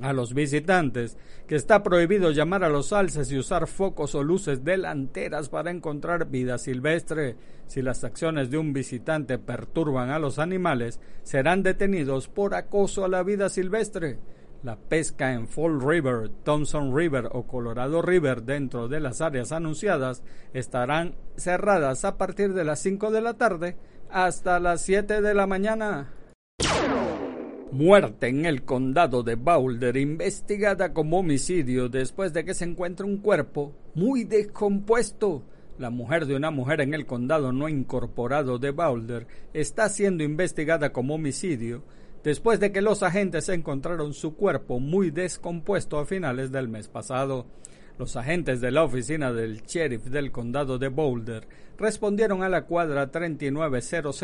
a 0.00 0.12
los 0.12 0.34
visitantes 0.34 1.16
que 1.46 1.56
está 1.56 1.82
prohibido 1.82 2.30
llamar 2.30 2.64
a 2.64 2.68
los 2.68 2.92
alces 2.92 3.30
y 3.32 3.38
usar 3.38 3.66
focos 3.66 4.14
o 4.14 4.22
luces 4.22 4.64
delanteras 4.64 5.48
para 5.48 5.70
encontrar 5.70 6.30
vida 6.30 6.58
silvestre. 6.58 7.36
Si 7.66 7.82
las 7.82 8.04
acciones 8.04 8.50
de 8.50 8.58
un 8.58 8.72
visitante 8.72 9.38
perturban 9.38 10.10
a 10.10 10.18
los 10.18 10.38
animales, 10.38 11.00
serán 11.22 11.62
detenidos 11.62 12.28
por 12.28 12.54
acoso 12.54 13.04
a 13.04 13.08
la 13.08 13.22
vida 13.22 13.48
silvestre. 13.48 14.18
La 14.62 14.76
pesca 14.76 15.32
en 15.32 15.48
Fall 15.48 15.80
River, 15.80 16.30
Thompson 16.44 16.94
River 16.94 17.28
o 17.32 17.46
Colorado 17.46 18.02
River 18.02 18.42
dentro 18.42 18.88
de 18.88 19.00
las 19.00 19.22
áreas 19.22 19.52
anunciadas 19.52 20.22
estarán 20.52 21.14
cerradas 21.36 22.04
a 22.04 22.18
partir 22.18 22.52
de 22.52 22.64
las 22.64 22.80
5 22.80 23.10
de 23.10 23.22
la 23.22 23.34
tarde 23.34 23.76
hasta 24.10 24.60
las 24.60 24.82
7 24.82 25.22
de 25.22 25.34
la 25.34 25.46
mañana. 25.46 26.12
Muerte 27.72 28.26
en 28.26 28.46
el 28.46 28.64
condado 28.64 29.22
de 29.22 29.36
Boulder, 29.36 29.96
investigada 29.96 30.92
como 30.92 31.20
homicidio 31.20 31.88
después 31.88 32.32
de 32.32 32.44
que 32.44 32.52
se 32.52 32.64
encuentra 32.64 33.06
un 33.06 33.18
cuerpo 33.18 33.72
muy 33.94 34.24
descompuesto. 34.24 35.44
La 35.78 35.88
mujer 35.88 36.26
de 36.26 36.34
una 36.34 36.50
mujer 36.50 36.80
en 36.80 36.94
el 36.94 37.06
condado 37.06 37.52
no 37.52 37.68
incorporado 37.68 38.58
de 38.58 38.72
Boulder 38.72 39.28
está 39.54 39.88
siendo 39.88 40.24
investigada 40.24 40.92
como 40.92 41.14
homicidio 41.14 41.84
después 42.24 42.58
de 42.58 42.72
que 42.72 42.82
los 42.82 43.04
agentes 43.04 43.48
encontraron 43.48 44.14
su 44.14 44.34
cuerpo 44.34 44.80
muy 44.80 45.12
descompuesto 45.12 46.00
a 46.00 46.06
finales 46.06 46.50
del 46.50 46.66
mes 46.66 46.88
pasado. 46.88 47.46
Los 47.98 48.16
agentes 48.16 48.60
de 48.60 48.72
la 48.72 48.82
oficina 48.82 49.32
del 49.32 49.62
sheriff 49.62 50.06
del 50.06 50.32
condado 50.32 50.78
de 50.78 50.88
Boulder 50.88 51.46
respondieron 51.78 52.42
a 52.42 52.48
la 52.48 52.64
cuadra 52.64 53.10
3900 53.12 54.22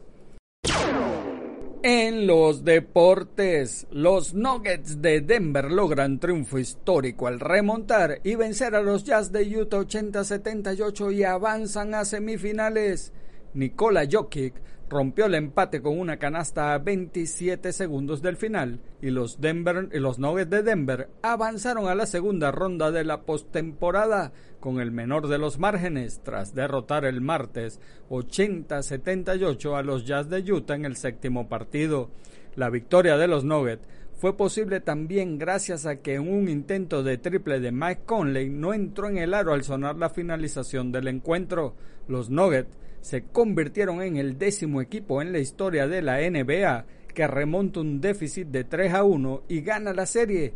En 1.85 2.27
los 2.27 2.65
deportes, 2.65 3.87
los 3.93 4.35
Nuggets 4.35 5.01
de 5.01 5.21
Denver 5.21 5.71
logran 5.71 6.19
triunfo 6.19 6.59
histórico 6.59 7.29
al 7.29 7.39
remontar 7.39 8.21
y 8.25 8.35
vencer 8.35 8.75
a 8.75 8.83
los 8.83 9.05
Jazz 9.05 9.31
de 9.31 9.57
Utah 9.57 9.83
80-78 9.83 11.15
y 11.15 11.23
avanzan 11.23 11.95
a 11.95 12.05
semifinales. 12.05 13.13
Nikola 13.55 14.09
Jokic 14.11 14.55
rompió 14.89 15.27
el 15.27 15.35
empate 15.35 15.83
con 15.83 15.99
una 15.99 16.17
canasta 16.17 16.73
a 16.73 16.79
27 16.79 17.73
segundos 17.73 18.23
del 18.23 18.37
final 18.37 18.81
y 19.03 19.11
los, 19.11 19.41
Denver, 19.41 19.89
los 19.93 20.19
Nuggets 20.19 20.51
de 20.51 20.63
Denver 20.63 21.09
avanzaron 21.23 21.89
a 21.89 21.95
la 21.95 22.07
segunda 22.07 22.51
ronda 22.51 22.91
de 22.91 23.05
la 23.05 23.23
postemporada 23.23 24.33
con 24.61 24.81
el 24.81 24.91
menor 24.91 25.29
de 25.29 25.39
los 25.39 25.59
márgenes 25.59 26.21
tras 26.23 26.55
derrotar 26.55 27.05
el 27.05 27.21
martes 27.21 27.81
80-78 28.11 29.77
a 29.77 29.83
los 29.83 30.07
Jazz 30.07 30.29
de 30.29 30.41
Utah 30.53 30.75
en 30.75 30.85
el 30.85 30.97
séptimo 30.97 31.49
partido. 31.49 32.11
La 32.57 32.71
victoria 32.71 33.17
de 33.17 33.29
los 33.29 33.45
Nuggets 33.45 33.87
fue 34.19 34.37
posible 34.37 34.81
también 34.81 35.39
gracias 35.39 35.87
a 35.87 35.97
que 35.97 36.15
en 36.15 36.29
un 36.29 36.49
intento 36.49 37.05
de 37.05 37.19
triple 37.19 37.61
de 37.61 37.71
Mike 37.71 38.03
Conley 38.05 38.49
no 38.51 38.75
entró 38.75 39.09
en 39.09 39.19
el 39.19 39.33
aro 39.33 39.53
al 39.53 39.63
sonar 39.63 39.97
la 39.97 40.11
finalización 40.11 40.91
del 40.91 41.07
encuentro. 41.07 41.77
Los 42.09 42.29
Nuggets 42.29 42.75
se 43.01 43.25
convirtieron 43.25 44.03
en 44.03 44.17
el 44.17 44.39
décimo 44.39 44.81
equipo 44.81 45.23
en 45.23 45.33
la 45.33 45.39
historia 45.39 45.87
de 45.87 46.03
la 46.03 46.19
NBA 46.19 46.87
que 47.15 47.27
remonta 47.27 47.81
un 47.81 48.01
déficit 48.01 48.49
de 48.49 48.65
3 48.65 48.95
a 48.95 49.05
1 49.05 49.43
y 49.49 49.61
gana 49.63 49.93
la 49.93 50.07
serie, 50.07 50.55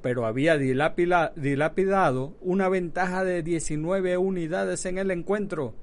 pero 0.00 0.26
había 0.26 0.56
dilapidado 0.56 2.36
una 2.40 2.68
ventaja 2.68 3.24
de 3.24 3.42
19 3.42 4.16
unidades 4.16 4.86
en 4.86 4.98
el 4.98 5.10
encuentro. 5.10 5.74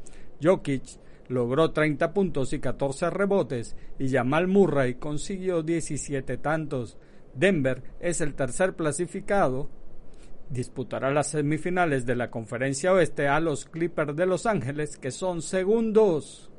Jokic 0.41 0.83
logró 1.27 1.71
30 1.71 2.13
puntos 2.13 2.53
y 2.53 2.59
14 2.59 3.09
rebotes 3.09 3.75
y 3.97 4.09
Jamal 4.09 4.47
Murray 4.47 4.95
consiguió 4.95 5.63
17 5.63 6.37
tantos. 6.37 6.97
Denver 7.33 7.83
es 7.99 8.21
el 8.21 8.33
tercer 8.33 8.75
clasificado. 8.75 9.69
Disputará 10.49 11.11
las 11.11 11.27
semifinales 11.27 12.05
de 12.05 12.15
la 12.15 12.31
Conferencia 12.31 12.91
Oeste 12.91 13.27
a 13.27 13.39
los 13.39 13.65
Clippers 13.65 14.15
de 14.15 14.25
Los 14.25 14.47
Ángeles, 14.47 14.97
que 14.97 15.11
son 15.11 15.41
segundos. 15.43 16.49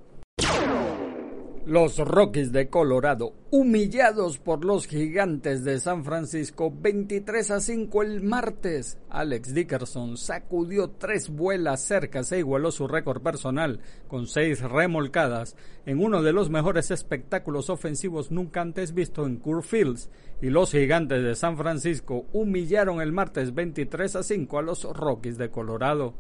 Los 1.66 1.98
Rockies 1.98 2.52
de 2.52 2.70
Colorado, 2.70 3.34
humillados 3.50 4.38
por 4.38 4.64
los 4.64 4.86
gigantes 4.86 5.62
de 5.62 5.78
San 5.78 6.04
Francisco 6.04 6.72
23 6.74 7.50
a 7.50 7.60
5 7.60 8.02
el 8.02 8.22
martes. 8.22 8.98
Alex 9.10 9.52
Dickerson 9.52 10.16
sacudió 10.16 10.88
tres 10.88 11.28
vuelas 11.28 11.82
cercas 11.82 12.32
e 12.32 12.38
igualó 12.38 12.72
su 12.72 12.88
récord 12.88 13.22
personal 13.22 13.80
con 14.08 14.26
seis 14.26 14.62
remolcadas 14.62 15.54
en 15.84 16.02
uno 16.02 16.22
de 16.22 16.32
los 16.32 16.48
mejores 16.48 16.90
espectáculos 16.90 17.68
ofensivos 17.68 18.30
nunca 18.30 18.62
antes 18.62 18.94
visto 18.94 19.26
en 19.26 19.36
Coors 19.36 19.66
Fields. 19.66 20.08
Y 20.40 20.48
los 20.48 20.72
gigantes 20.72 21.22
de 21.22 21.34
San 21.34 21.58
Francisco 21.58 22.24
humillaron 22.32 23.02
el 23.02 23.12
martes 23.12 23.54
23 23.54 24.16
a 24.16 24.22
5 24.22 24.58
a 24.58 24.62
los 24.62 24.84
Rockies 24.84 25.36
de 25.36 25.50
Colorado. 25.50 26.14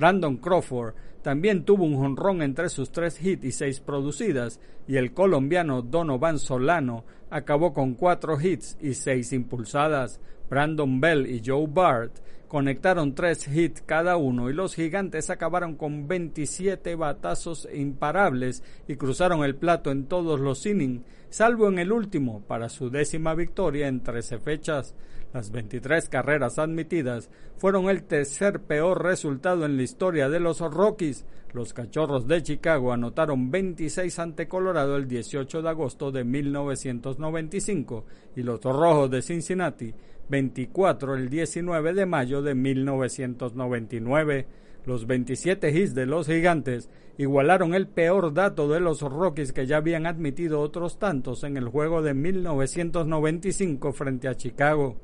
Brandon 0.00 0.38
Crawford 0.38 0.94
también 1.20 1.66
tuvo 1.66 1.84
un 1.84 1.94
jonrón 1.94 2.40
entre 2.40 2.70
sus 2.70 2.90
tres 2.90 3.22
hits 3.22 3.44
y 3.44 3.52
seis 3.52 3.80
producidas, 3.80 4.58
y 4.88 4.96
el 4.96 5.12
colombiano 5.12 5.82
Donovan 5.82 6.38
Solano 6.38 7.04
acabó 7.28 7.74
con 7.74 7.92
cuatro 7.92 8.40
hits 8.40 8.78
y 8.80 8.94
seis 8.94 9.34
impulsadas. 9.34 10.18
Brandon 10.48 11.02
Bell 11.02 11.26
y 11.26 11.42
Joe 11.44 11.66
Bart 11.68 12.12
conectaron 12.48 13.14
tres 13.14 13.46
hits 13.46 13.82
cada 13.82 14.16
uno 14.16 14.48
y 14.48 14.54
los 14.54 14.74
gigantes 14.74 15.28
acabaron 15.28 15.76
con 15.76 16.08
27 16.08 16.94
batazos 16.94 17.68
imparables 17.70 18.62
y 18.88 18.96
cruzaron 18.96 19.44
el 19.44 19.54
plato 19.54 19.90
en 19.90 20.06
todos 20.06 20.40
los 20.40 20.64
innings, 20.64 21.04
salvo 21.28 21.68
en 21.68 21.78
el 21.78 21.92
último 21.92 22.40
para 22.48 22.70
su 22.70 22.88
décima 22.88 23.34
victoria 23.34 23.86
en 23.86 24.02
13 24.02 24.38
fechas. 24.38 24.94
Las 25.32 25.52
23 25.52 26.08
carreras 26.08 26.58
admitidas 26.58 27.30
fueron 27.56 27.88
el 27.88 28.02
tercer 28.02 28.62
peor 28.62 29.04
resultado 29.04 29.64
en 29.64 29.76
la 29.76 29.84
historia 29.84 30.28
de 30.28 30.40
los 30.40 30.58
Rockies. 30.58 31.24
Los 31.52 31.72
Cachorros 31.72 32.26
de 32.26 32.42
Chicago 32.42 32.92
anotaron 32.92 33.48
26 33.48 34.18
ante 34.18 34.48
Colorado 34.48 34.96
el 34.96 35.06
18 35.06 35.62
de 35.62 35.68
agosto 35.68 36.10
de 36.10 36.24
1995 36.24 38.04
y 38.34 38.42
los 38.42 38.60
Rojos 38.62 39.08
de 39.10 39.22
Cincinnati 39.22 39.94
24 40.28 41.14
el 41.14 41.30
19 41.30 41.92
de 41.92 42.06
mayo 42.06 42.42
de 42.42 42.56
1999. 42.56 44.46
Los 44.86 45.06
27 45.06 45.70
hits 45.70 45.94
de 45.94 46.06
los 46.06 46.26
gigantes 46.26 46.88
igualaron 47.18 47.74
el 47.74 47.86
peor 47.86 48.32
dato 48.32 48.68
de 48.68 48.80
los 48.80 49.02
Rockies 49.02 49.52
que 49.52 49.66
ya 49.66 49.76
habían 49.76 50.06
admitido 50.06 50.60
otros 50.60 50.98
tantos 50.98 51.44
en 51.44 51.56
el 51.56 51.68
juego 51.68 52.02
de 52.02 52.14
1995 52.14 53.92
frente 53.92 54.26
a 54.26 54.34
Chicago. 54.34 54.96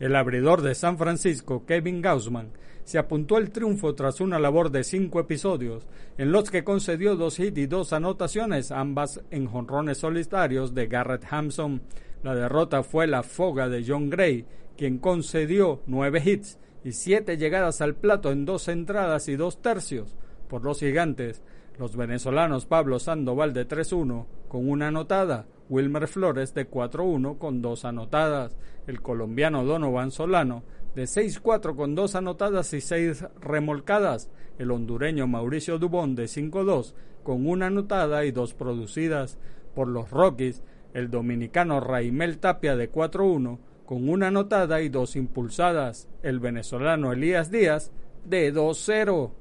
El 0.00 0.16
abridor 0.16 0.62
de 0.62 0.74
San 0.74 0.98
Francisco, 0.98 1.64
Kevin 1.66 2.02
Gaussman, 2.02 2.50
se 2.84 2.98
apuntó 2.98 3.36
al 3.36 3.50
triunfo 3.50 3.94
tras 3.94 4.20
una 4.20 4.38
labor 4.38 4.70
de 4.70 4.84
cinco 4.84 5.20
episodios, 5.20 5.86
en 6.18 6.32
los 6.32 6.50
que 6.50 6.64
concedió 6.64 7.16
dos 7.16 7.38
hits 7.38 7.58
y 7.58 7.66
dos 7.66 7.92
anotaciones, 7.92 8.70
ambas 8.70 9.22
en 9.30 9.46
jonrones 9.46 9.98
solitarios 9.98 10.74
de 10.74 10.86
Garrett 10.86 11.24
Hampson. 11.30 11.82
La 12.22 12.34
derrota 12.34 12.82
fue 12.82 13.06
la 13.06 13.22
foga 13.22 13.68
de 13.68 13.84
John 13.86 14.10
Gray, 14.10 14.46
quien 14.76 14.98
concedió 14.98 15.80
nueve 15.86 16.22
hits 16.24 16.58
y 16.84 16.92
siete 16.92 17.36
llegadas 17.38 17.80
al 17.80 17.94
plato 17.94 18.32
en 18.32 18.44
dos 18.44 18.68
entradas 18.68 19.28
y 19.28 19.36
dos 19.36 19.62
tercios. 19.62 20.14
Por 20.48 20.62
los 20.64 20.80
gigantes, 20.80 21.42
los 21.78 21.96
venezolanos 21.96 22.66
Pablo 22.66 22.98
Sandoval 22.98 23.52
de 23.52 23.66
3-1 23.66 24.26
con 24.48 24.68
una 24.68 24.88
anotada, 24.88 25.46
Wilmer 25.68 26.06
Flores 26.06 26.54
de 26.54 26.70
4-1 26.70 27.38
con 27.38 27.62
dos 27.62 27.84
anotadas, 27.84 28.56
el 28.86 29.00
colombiano 29.00 29.64
Donovan 29.64 30.10
Solano 30.10 30.62
de 30.94 31.04
6-4 31.04 31.74
con 31.74 31.94
dos 31.94 32.14
anotadas 32.14 32.72
y 32.72 32.80
seis 32.80 33.24
remolcadas, 33.40 34.30
el 34.58 34.70
hondureño 34.70 35.26
Mauricio 35.26 35.78
Dubón 35.78 36.14
de 36.14 36.24
5-2 36.24 36.94
con 37.22 37.46
una 37.46 37.66
anotada 37.66 38.24
y 38.24 38.30
dos 38.30 38.54
producidas, 38.54 39.38
por 39.74 39.88
los 39.88 40.10
Rockies, 40.10 40.62
el 40.92 41.10
dominicano 41.10 41.80
Raimel 41.80 42.38
Tapia 42.38 42.76
de 42.76 42.92
4-1 42.92 43.58
con 43.86 44.08
una 44.08 44.28
anotada 44.28 44.80
y 44.80 44.88
dos 44.88 45.16
impulsadas, 45.16 46.08
el 46.22 46.38
venezolano 46.38 47.12
Elías 47.12 47.50
Díaz 47.50 47.90
de 48.24 48.54
2-0 48.54 49.32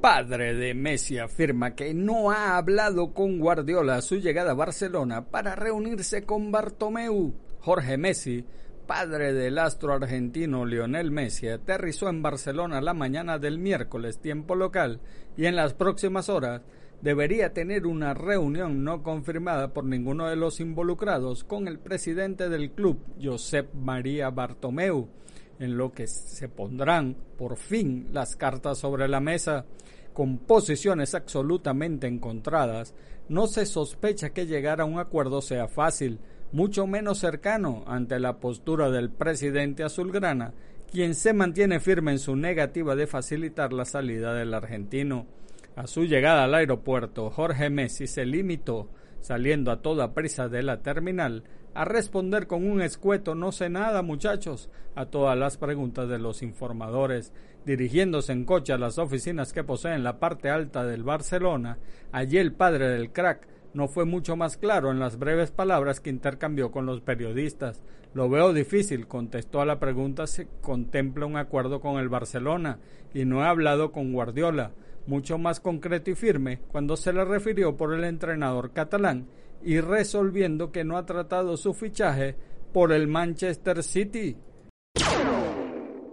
padre 0.00 0.54
de 0.54 0.74
Messi 0.74 1.18
afirma 1.18 1.74
que 1.74 1.94
no 1.94 2.30
ha 2.30 2.56
hablado 2.56 3.12
con 3.12 3.38
Guardiola 3.38 3.96
a 3.96 4.02
su 4.02 4.16
llegada 4.16 4.52
a 4.52 4.54
Barcelona 4.54 5.26
para 5.26 5.54
reunirse 5.54 6.24
con 6.24 6.52
Bartomeu. 6.52 7.34
Jorge 7.60 7.96
Messi, 7.96 8.44
padre 8.86 9.32
del 9.32 9.58
astro 9.58 9.92
argentino 9.92 10.64
Lionel 10.64 11.10
Messi, 11.10 11.48
aterrizó 11.48 12.08
en 12.08 12.22
Barcelona 12.22 12.80
la 12.80 12.94
mañana 12.94 13.38
del 13.38 13.58
miércoles 13.58 14.20
tiempo 14.20 14.54
local 14.54 15.00
y 15.36 15.46
en 15.46 15.56
las 15.56 15.74
próximas 15.74 16.28
horas 16.28 16.62
debería 17.02 17.52
tener 17.52 17.86
una 17.86 18.14
reunión 18.14 18.84
no 18.84 19.02
confirmada 19.02 19.72
por 19.72 19.84
ninguno 19.84 20.28
de 20.28 20.36
los 20.36 20.60
involucrados 20.60 21.44
con 21.44 21.68
el 21.68 21.78
presidente 21.78 22.48
del 22.48 22.70
club, 22.70 22.98
Josep 23.22 23.74
María 23.74 24.30
Bartomeu, 24.30 25.08
en 25.58 25.76
lo 25.76 25.92
que 25.92 26.06
se 26.06 26.48
pondrán 26.48 27.16
por 27.36 27.56
fin 27.56 28.08
las 28.12 28.36
cartas 28.36 28.78
sobre 28.78 29.08
la 29.08 29.20
mesa 29.20 29.64
con 30.12 30.38
posiciones 30.38 31.14
absolutamente 31.14 32.06
encontradas, 32.06 32.94
no 33.28 33.46
se 33.46 33.66
sospecha 33.66 34.30
que 34.30 34.46
llegar 34.46 34.80
a 34.80 34.84
un 34.84 34.98
acuerdo 34.98 35.42
sea 35.42 35.68
fácil, 35.68 36.20
mucho 36.52 36.86
menos 36.86 37.18
cercano 37.18 37.84
ante 37.86 38.18
la 38.18 38.38
postura 38.38 38.90
del 38.90 39.10
presidente 39.10 39.82
azulgrana, 39.84 40.54
quien 40.90 41.14
se 41.14 41.32
mantiene 41.34 41.80
firme 41.80 42.12
en 42.12 42.18
su 42.18 42.36
negativa 42.36 42.96
de 42.96 43.06
facilitar 43.06 43.72
la 43.72 43.84
salida 43.84 44.32
del 44.32 44.54
argentino. 44.54 45.26
A 45.74 45.86
su 45.86 46.04
llegada 46.04 46.44
al 46.44 46.54
aeropuerto, 46.54 47.28
Jorge 47.28 47.68
Messi 47.68 48.06
se 48.06 48.24
limitó, 48.24 48.88
saliendo 49.20 49.70
a 49.70 49.82
toda 49.82 50.14
prisa 50.14 50.48
de 50.48 50.62
la 50.62 50.80
terminal, 50.80 51.44
a 51.76 51.84
responder 51.84 52.46
con 52.46 52.66
un 52.68 52.80
escueto 52.80 53.34
no 53.34 53.52
sé 53.52 53.68
nada 53.68 54.00
muchachos 54.00 54.70
a 54.94 55.06
todas 55.06 55.36
las 55.36 55.58
preguntas 55.58 56.08
de 56.08 56.18
los 56.18 56.42
informadores, 56.42 57.34
dirigiéndose 57.66 58.32
en 58.32 58.46
coche 58.46 58.72
a 58.72 58.78
las 58.78 58.96
oficinas 58.96 59.52
que 59.52 59.62
poseen 59.62 60.02
la 60.02 60.18
parte 60.18 60.48
alta 60.48 60.84
del 60.86 61.02
Barcelona, 61.02 61.78
allí 62.12 62.38
el 62.38 62.54
padre 62.54 62.88
del 62.88 63.12
crack 63.12 63.46
no 63.74 63.88
fue 63.88 64.06
mucho 64.06 64.36
más 64.36 64.56
claro 64.56 64.90
en 64.90 64.98
las 64.98 65.18
breves 65.18 65.50
palabras 65.50 66.00
que 66.00 66.08
intercambió 66.08 66.70
con 66.70 66.86
los 66.86 67.02
periodistas. 67.02 67.82
Lo 68.14 68.30
veo 68.30 68.54
difícil, 68.54 69.06
contestó 69.06 69.60
a 69.60 69.66
la 69.66 69.78
pregunta 69.78 70.26
si 70.26 70.46
contempla 70.62 71.26
un 71.26 71.36
acuerdo 71.36 71.80
con 71.80 71.98
el 71.98 72.08
Barcelona 72.08 72.78
y 73.12 73.26
no 73.26 73.42
he 73.42 73.46
hablado 73.46 73.92
con 73.92 74.14
Guardiola, 74.14 74.72
mucho 75.06 75.36
más 75.36 75.60
concreto 75.60 76.10
y 76.10 76.14
firme 76.14 76.60
cuando 76.72 76.96
se 76.96 77.12
le 77.12 77.22
refirió 77.26 77.76
por 77.76 77.92
el 77.92 78.04
entrenador 78.04 78.72
catalán 78.72 79.26
y 79.66 79.80
resolviendo 79.80 80.70
que 80.70 80.84
no 80.84 80.96
ha 80.96 81.04
tratado 81.06 81.56
su 81.56 81.74
fichaje 81.74 82.36
por 82.72 82.92
el 82.92 83.08
Manchester 83.08 83.82
City. 83.82 84.36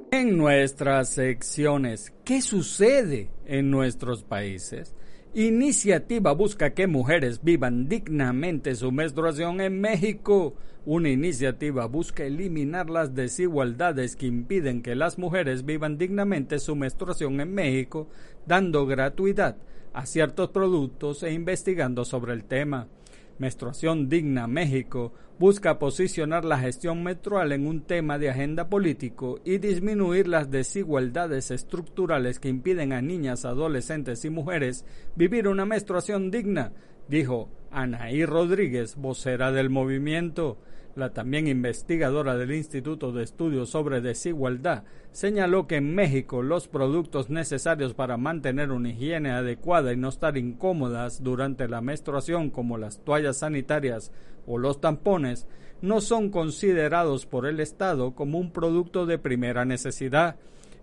En 0.10 0.38
nuestras 0.38 1.10
secciones, 1.10 2.12
¿qué 2.26 2.42
sucede 2.42 3.30
en 3.46 3.70
nuestros 3.70 4.24
países? 4.24 4.96
Iniciativa 5.36 6.34
busca 6.34 6.74
que 6.74 6.88
mujeres 6.88 7.44
vivan 7.44 7.88
dignamente 7.88 8.74
su 8.74 8.92
menstruación 8.92 9.62
en 9.62 9.80
México. 9.80 10.56
Una 10.86 11.10
iniciativa 11.10 11.86
busca 11.86 12.24
eliminar 12.24 12.90
las 12.90 13.14
desigualdades 13.14 14.16
que 14.16 14.26
impiden 14.26 14.82
que 14.82 14.96
las 14.96 15.20
mujeres 15.20 15.64
vivan 15.64 16.00
dignamente 16.00 16.58
su 16.58 16.76
menstruación 16.76 17.40
en 17.40 17.54
México, 17.54 18.08
dando 18.48 18.88
gratuidad 18.88 19.58
a 19.94 20.08
ciertos 20.08 20.50
productos 20.50 21.22
e 21.22 21.32
investigando 21.32 22.04
sobre 22.04 22.34
el 22.34 22.46
tema. 22.46 22.88
Menstruación 23.44 24.08
Digna 24.08 24.48
México 24.48 25.12
busca 25.38 25.78
posicionar 25.78 26.46
la 26.46 26.60
gestión 26.60 27.04
menstrual 27.04 27.52
en 27.52 27.68
un 27.68 27.82
tema 27.82 28.18
de 28.18 28.30
agenda 28.30 28.70
político 28.70 29.42
y 29.44 29.58
disminuir 29.58 30.30
las 30.30 30.50
desigualdades 30.50 31.52
estructurales 31.52 32.40
que 32.40 32.48
impiden 32.48 32.94
a 32.94 33.02
niñas, 33.02 33.44
adolescentes 33.44 34.24
y 34.24 34.30
mujeres 34.30 34.86
vivir 35.18 35.50
una 35.50 35.66
menstruación 35.66 36.32
digna, 36.32 36.72
dijo 37.10 37.50
Anaí 37.70 38.24
Rodríguez, 38.24 38.96
vocera 38.96 39.52
del 39.52 39.70
movimiento. 39.70 40.58
La 40.96 41.10
también 41.12 41.48
investigadora 41.48 42.38
del 42.38 42.54
Instituto 42.54 43.12
de 43.12 43.24
Estudios 43.24 43.70
sobre 43.72 44.00
Desigualdad 44.00 44.84
señaló 45.12 45.66
que 45.66 45.78
en 45.78 45.96
México 45.96 46.44
los 46.44 46.68
productos 46.68 47.32
necesarios 47.32 47.96
para 47.96 48.18
mantener 48.18 48.72
una 48.72 48.90
higiene 48.90 49.32
adecuada 49.32 49.92
y 49.92 49.98
no 49.98 50.10
estar 50.10 50.38
incómodas 50.38 51.24
durante 51.24 51.68
la 51.68 51.82
menstruación 51.82 52.52
como 52.52 52.78
las 52.78 53.00
toallas 53.00 53.38
sanitarias 53.38 54.12
o 54.46 54.60
los 54.60 54.82
tampones 54.82 55.48
no 55.82 56.00
son 56.00 56.30
considerados 56.30 57.26
por 57.26 57.48
el 57.48 57.60
Estado 57.60 58.14
como 58.14 58.38
un 58.38 58.52
producto 58.52 59.08
de 59.08 59.18
primera 59.18 59.66
necesidad. 59.66 60.36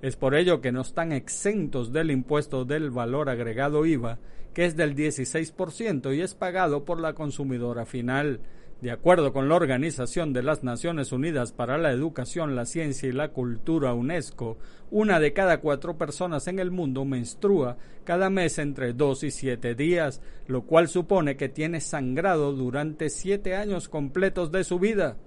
Es 0.02 0.16
por 0.16 0.34
ello 0.34 0.60
que 0.60 0.72
no 0.72 0.80
están 0.80 1.12
exentos 1.12 1.92
del 1.92 2.10
impuesto 2.10 2.64
del 2.64 2.90
valor 2.90 3.30
agregado 3.30 3.86
IVA, 3.86 4.18
que 4.54 4.64
es 4.64 4.76
del 4.76 4.96
16% 4.96 6.16
y 6.16 6.20
es 6.20 6.34
pagado 6.34 6.84
por 6.84 6.98
la 7.00 7.14
consumidora 7.14 7.86
final. 7.86 8.40
De 8.80 8.90
acuerdo 8.90 9.34
con 9.34 9.50
la 9.50 9.56
Organización 9.56 10.32
de 10.32 10.42
las 10.42 10.64
Naciones 10.64 11.12
Unidas 11.12 11.52
para 11.52 11.76
la 11.76 11.92
Educación, 11.92 12.56
la 12.56 12.64
Ciencia 12.64 13.10
y 13.10 13.12
la 13.12 13.28
Cultura 13.28 13.92
UNESCO, 13.92 14.56
una 14.90 15.20
de 15.20 15.34
cada 15.34 15.60
cuatro 15.60 15.98
personas 15.98 16.48
en 16.48 16.58
el 16.58 16.70
mundo 16.70 17.04
menstrua 17.04 17.76
cada 18.04 18.30
mes 18.30 18.58
entre 18.58 18.94
dos 18.94 19.22
y 19.22 19.30
siete 19.30 19.74
días, 19.74 20.22
lo 20.46 20.62
cual 20.62 20.88
supone 20.88 21.36
que 21.36 21.50
tiene 21.50 21.82
sangrado 21.82 22.54
durante 22.54 23.10
siete 23.10 23.54
años 23.54 23.90
completos 23.90 24.50
de 24.50 24.64
su 24.64 24.78
vida. 24.78 25.18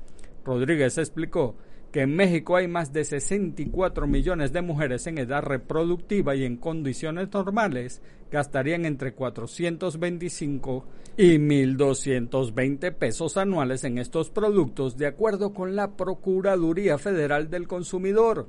Rodríguez 0.43 0.97
explicó 0.97 1.55
que 1.93 2.01
en 2.01 2.15
México 2.15 2.55
hay 2.55 2.67
más 2.67 2.91
de 2.91 3.05
64 3.05 4.07
millones 4.07 4.51
de 4.51 4.63
mujeres 4.63 5.05
en 5.05 5.19
edad 5.19 5.43
reproductiva 5.43 6.35
y 6.35 6.43
en 6.43 6.57
condiciones 6.57 7.31
normales 7.31 8.01
gastarían 8.31 8.85
entre 8.85 9.13
425 9.13 10.85
y 11.17 11.37
1.220 11.37 12.95
pesos 12.95 13.37
anuales 13.37 13.83
en 13.83 13.99
estos 13.99 14.31
productos 14.31 14.97
de 14.97 15.05
acuerdo 15.05 15.53
con 15.53 15.75
la 15.75 15.91
Procuraduría 15.91 16.97
Federal 16.97 17.51
del 17.51 17.67
Consumidor. 17.67 18.47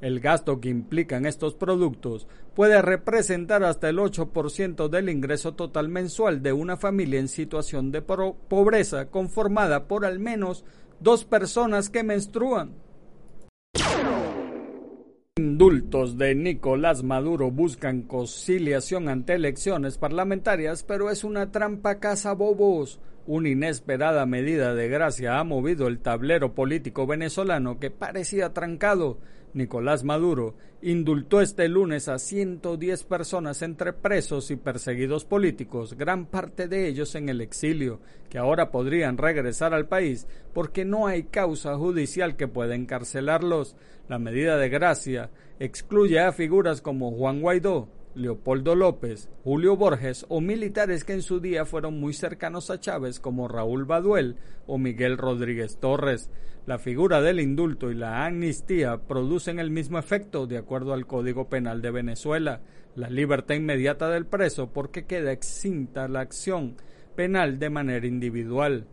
El 0.00 0.18
gasto 0.18 0.60
que 0.60 0.70
implican 0.70 1.26
estos 1.26 1.54
productos 1.54 2.26
puede 2.56 2.82
representar 2.82 3.62
hasta 3.62 3.88
el 3.88 3.98
8% 3.98 4.88
del 4.88 5.10
ingreso 5.10 5.54
total 5.54 5.90
mensual 5.90 6.42
de 6.42 6.52
una 6.52 6.76
familia 6.76 7.20
en 7.20 7.28
situación 7.28 7.92
de 7.92 8.02
pobreza 8.02 9.10
conformada 9.10 9.86
por 9.86 10.04
al 10.04 10.18
menos 10.18 10.64
dos 11.00 11.24
personas 11.24 11.88
que 11.88 12.02
menstruan. 12.02 12.74
Indultos 15.36 16.18
de 16.18 16.34
Nicolás 16.34 17.02
Maduro 17.02 17.50
buscan 17.50 18.02
conciliación 18.02 19.08
ante 19.08 19.34
elecciones 19.34 19.96
parlamentarias, 19.96 20.82
pero 20.82 21.10
es 21.10 21.24
una 21.24 21.50
trampa 21.50 21.98
bobos. 22.34 23.00
Una 23.26 23.48
inesperada 23.48 24.26
medida 24.26 24.74
de 24.74 24.88
gracia 24.88 25.38
ha 25.38 25.44
movido 25.44 25.86
el 25.86 26.00
tablero 26.00 26.54
político 26.54 27.06
venezolano 27.06 27.78
que 27.78 27.90
parecía 27.90 28.52
trancado. 28.52 29.18
Nicolás 29.52 30.04
Maduro 30.04 30.54
indultó 30.82 31.40
este 31.40 31.68
lunes 31.68 32.08
a 32.08 32.18
110 32.18 33.04
personas 33.04 33.62
entre 33.62 33.92
presos 33.92 34.50
y 34.50 34.56
perseguidos 34.56 35.24
políticos, 35.24 35.94
gran 35.94 36.26
parte 36.26 36.68
de 36.68 36.86
ellos 36.88 37.14
en 37.14 37.28
el 37.28 37.40
exilio, 37.40 38.00
que 38.28 38.38
ahora 38.38 38.70
podrían 38.70 39.18
regresar 39.18 39.74
al 39.74 39.88
país 39.88 40.26
porque 40.54 40.84
no 40.84 41.06
hay 41.06 41.24
causa 41.24 41.76
judicial 41.76 42.36
que 42.36 42.48
pueda 42.48 42.74
encarcelarlos. 42.74 43.76
La 44.08 44.18
medida 44.18 44.56
de 44.56 44.68
gracia 44.68 45.30
excluye 45.58 46.20
a 46.20 46.32
figuras 46.32 46.80
como 46.80 47.12
Juan 47.12 47.40
Guaidó, 47.40 47.88
Leopoldo 48.14 48.74
López, 48.74 49.28
Julio 49.44 49.76
Borges 49.76 50.26
o 50.28 50.40
militares 50.40 51.04
que 51.04 51.12
en 51.12 51.22
su 51.22 51.40
día 51.40 51.64
fueron 51.64 52.00
muy 52.00 52.12
cercanos 52.12 52.70
a 52.70 52.80
Chávez 52.80 53.20
como 53.20 53.48
Raúl 53.48 53.84
Baduel 53.84 54.36
o 54.66 54.78
Miguel 54.78 55.16
Rodríguez 55.16 55.78
Torres. 55.78 56.30
La 56.66 56.78
figura 56.78 57.20
del 57.20 57.40
indulto 57.40 57.90
y 57.90 57.94
la 57.94 58.26
amnistía 58.26 58.98
producen 59.06 59.58
el 59.58 59.70
mismo 59.70 59.98
efecto 59.98 60.46
de 60.46 60.58
acuerdo 60.58 60.92
al 60.92 61.06
Código 61.06 61.48
Penal 61.48 61.82
de 61.82 61.90
Venezuela, 61.90 62.60
la 62.96 63.08
libertad 63.08 63.54
inmediata 63.54 64.08
del 64.10 64.26
preso 64.26 64.72
porque 64.72 65.06
queda 65.06 65.32
extinta 65.32 66.08
la 66.08 66.20
acción 66.20 66.76
penal 67.14 67.58
de 67.58 67.70
manera 67.70 68.06
individual. 68.06 68.86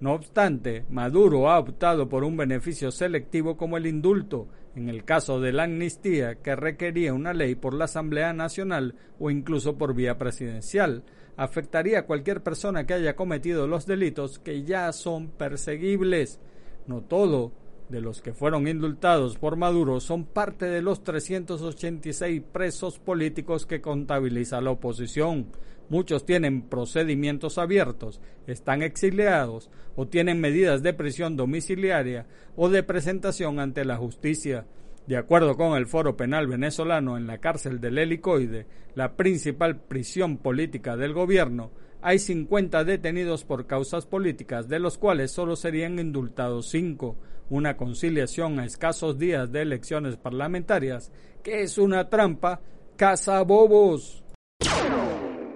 No 0.00 0.14
obstante, 0.14 0.84
Maduro 0.90 1.48
ha 1.48 1.58
optado 1.58 2.08
por 2.08 2.24
un 2.24 2.36
beneficio 2.36 2.90
selectivo 2.90 3.56
como 3.56 3.76
el 3.76 3.86
indulto, 3.86 4.48
en 4.74 4.88
el 4.88 5.04
caso 5.04 5.40
de 5.40 5.52
la 5.52 5.64
amnistía 5.64 6.36
que 6.36 6.56
requería 6.56 7.12
una 7.12 7.34
ley 7.34 7.54
por 7.54 7.74
la 7.74 7.84
Asamblea 7.84 8.32
Nacional 8.32 8.94
o 9.18 9.30
incluso 9.30 9.76
por 9.76 9.94
vía 9.94 10.18
presidencial, 10.18 11.04
afectaría 11.36 12.00
a 12.00 12.06
cualquier 12.06 12.42
persona 12.42 12.86
que 12.86 12.94
haya 12.94 13.16
cometido 13.16 13.66
los 13.66 13.86
delitos 13.86 14.38
que 14.38 14.62
ya 14.62 14.92
son 14.92 15.28
perseguibles. 15.28 16.40
No 16.86 17.02
todo 17.02 17.52
de 17.88 18.00
los 18.00 18.22
que 18.22 18.32
fueron 18.32 18.66
indultados 18.66 19.36
por 19.36 19.56
Maduro 19.56 20.00
son 20.00 20.24
parte 20.24 20.66
de 20.66 20.80
los 20.80 21.04
386 21.04 22.42
presos 22.50 22.98
políticos 22.98 23.66
que 23.66 23.82
contabiliza 23.82 24.60
la 24.62 24.70
oposición. 24.70 25.48
Muchos 25.88 26.24
tienen 26.24 26.62
procedimientos 26.62 27.58
abiertos, 27.58 28.20
están 28.46 28.82
exiliados 28.82 29.70
o 29.94 30.06
tienen 30.06 30.40
medidas 30.40 30.82
de 30.82 30.94
prisión 30.94 31.36
domiciliaria 31.36 32.26
o 32.56 32.68
de 32.68 32.82
presentación 32.82 33.60
ante 33.60 33.84
la 33.84 33.96
justicia. 33.96 34.66
De 35.06 35.16
acuerdo 35.16 35.56
con 35.56 35.76
el 35.76 35.86
Foro 35.86 36.16
Penal 36.16 36.46
Venezolano 36.46 37.16
en 37.16 37.26
la 37.26 37.38
cárcel 37.38 37.80
del 37.80 37.98
Helicoide, 37.98 38.66
la 38.94 39.16
principal 39.16 39.80
prisión 39.80 40.38
política 40.38 40.96
del 40.96 41.12
gobierno, 41.12 41.72
hay 42.00 42.18
50 42.18 42.84
detenidos 42.84 43.44
por 43.44 43.66
causas 43.66 44.06
políticas, 44.06 44.68
de 44.68 44.80
los 44.80 44.98
cuales 44.98 45.30
solo 45.30 45.54
serían 45.54 45.98
indultados 45.98 46.68
5. 46.70 47.16
Una 47.50 47.76
conciliación 47.76 48.58
a 48.58 48.64
escasos 48.64 49.18
días 49.18 49.52
de 49.52 49.62
elecciones 49.62 50.16
parlamentarias, 50.16 51.12
que 51.44 51.62
es 51.62 51.78
una 51.78 52.08
trampa, 52.08 52.60
caza 52.96 53.40
bobos. 53.42 54.24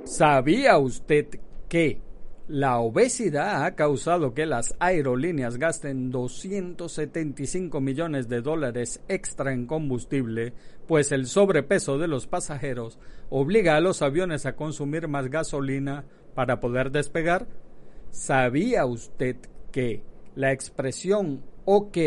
¿Sabía 0.07 0.79
usted 0.79 1.27
que 1.69 2.01
la 2.47 2.79
obesidad 2.79 3.65
ha 3.65 3.75
causado 3.75 4.35
que 4.35 4.47
las 4.47 4.77
aerolíneas 4.79 5.59
gasten 5.59 6.13
275 6.13 7.81
millones 7.81 8.29
de 8.29 8.41
dólares 8.41 9.01
extra 9.09 9.53
en 9.53 9.67
combustible, 9.67 10.53
pues 10.87 11.11
el 11.11 11.27
sobrepeso 11.27 11.99
de 11.99 12.07
los 12.07 12.29
pasajeros 12.29 13.01
obliga 13.31 13.77
a 13.77 13.81
los 13.81 14.01
aviones 14.01 14.47
a 14.47 14.55
consumir 14.55 15.09
más 15.09 15.29
gasolina 15.29 16.05
para 16.37 16.61
poder 16.61 16.93
despegar? 16.93 17.49
¿Sabía 18.13 18.87
usted 18.87 19.37
que 19.73 20.05
la 20.37 20.53
expresión 20.53 21.43
OK 21.65 21.99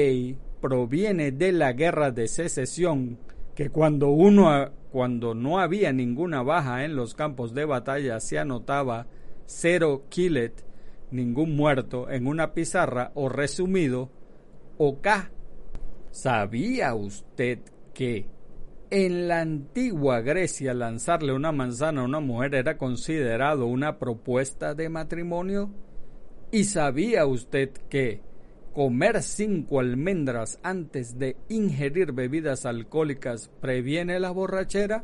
proviene 0.62 1.34
de 1.34 1.52
la 1.52 1.74
guerra 1.74 2.12
de 2.12 2.30
secesión, 2.30 3.20
que 3.56 3.70
cuando 3.70 4.08
uno 4.08 4.72
cuando 4.92 5.36
no 5.36 5.60
había 5.60 5.94
ninguna 5.94 6.42
baja 6.42 6.84
en 6.84 6.96
los 6.96 7.14
campos 7.14 7.54
de 7.54 7.66
batalla 7.66 8.20
se 8.20 8.40
anotaba 8.40 9.08
cero 9.46 10.06
killet, 10.10 10.66
ningún 11.12 11.56
muerto 11.56 12.10
en 12.10 12.28
una 12.28 12.54
pizarra 12.54 13.12
o 13.16 13.30
resumido 13.30 14.10
OK. 14.78 15.08
¿Sabía 16.12 16.96
usted 16.96 17.60
que 17.94 18.28
en 18.90 19.28
la 19.28 19.42
antigua 19.42 20.22
Grecia 20.22 20.74
lanzarle 20.74 21.34
una 21.34 21.52
manzana 21.52 22.02
a 22.02 22.06
una 22.06 22.20
mujer 22.20 22.56
era 22.56 22.78
considerado 22.78 23.68
una 23.68 24.00
propuesta 24.00 24.74
de 24.74 24.90
matrimonio? 24.90 25.70
¿Y 26.52 26.64
sabía 26.64 27.28
usted 27.28 27.72
que 27.90 28.22
comer 28.80 29.22
cinco 29.22 29.82
almendras 29.82 30.58
antes 30.64 31.20
de 31.20 31.36
ingerir 31.50 32.14
bebidas 32.14 32.66
alcohólicas 32.66 33.52
previene 33.60 34.22
la 34.22 34.32
borrachera? 34.32 35.04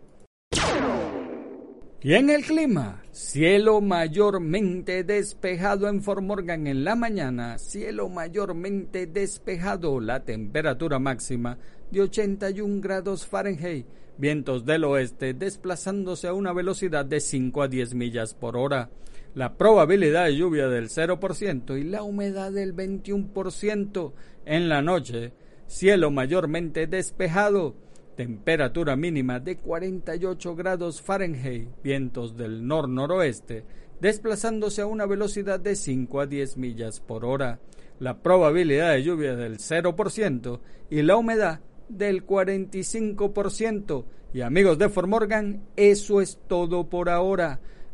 Y 2.00 2.14
en 2.14 2.30
el 2.30 2.44
clima, 2.44 3.02
cielo 3.12 3.82
mayormente 3.82 5.04
despejado 5.04 5.90
en 5.90 6.04
Fort 6.04 6.22
Morgan 6.22 6.68
en 6.68 6.84
la 6.84 6.96
mañana, 6.96 7.58
cielo 7.58 8.08
mayormente 8.08 9.08
despejado, 9.08 10.00
la 10.00 10.24
temperatura 10.24 11.00
máxima 11.00 11.58
de 11.92 12.02
81 12.02 12.82
grados 12.82 13.26
Fahrenheit, 13.26 13.88
vientos 14.18 14.64
del 14.64 14.84
oeste 14.84 15.34
desplazándose 15.34 16.28
a 16.28 16.34
una 16.34 16.54
velocidad 16.54 17.04
de 17.04 17.20
5 17.20 17.64
a 17.64 17.68
10 17.68 17.96
millas 17.96 18.36
por 18.36 18.56
hora, 18.56 18.92
la 19.36 19.58
probabilidad 19.58 20.26
de 20.26 20.38
lluvia 20.38 20.68
del 20.68 20.90
0% 20.90 21.80
y 21.80 21.84
la 21.84 22.04
humedad 22.04 22.52
del 22.52 22.76
21% 22.76 24.14
en 24.46 24.70
la 24.70 24.82
noche, 24.82 25.34
cielo 25.68 26.12
mayormente 26.12 26.88
despejado, 26.88 27.76
temperatura 28.16 28.96
mínima 28.96 29.40
de 29.40 29.58
48 29.58 30.56
grados 30.56 31.02
Fahrenheit, 31.02 31.70
vientos 31.84 32.36
del 32.36 32.66
nor-noroeste, 32.66 33.64
desplazándose 34.02 34.82
a 34.82 34.88
una 34.88 35.06
velocidad 35.06 35.60
de 35.60 35.76
5 35.76 36.22
a 36.22 36.26
10 36.26 36.58
millas 36.58 37.00
por 37.00 37.26
hora, 37.26 37.60
la 38.00 38.22
probabilidad 38.22 38.94
de 38.94 39.04
lluvia 39.04 39.36
del 39.36 39.58
0% 39.58 40.60
y 40.90 41.02
la 41.02 41.18
humedad 41.18 41.62
del 41.90 42.26
45%. 42.26 44.06
Y 44.34 44.42
amigos 44.42 44.78
de 44.78 44.90
Formorgan, 44.90 45.64
eso 45.76 46.22
es 46.22 46.40
todo 46.48 46.90
por 46.90 47.10
ahora. 47.10 47.60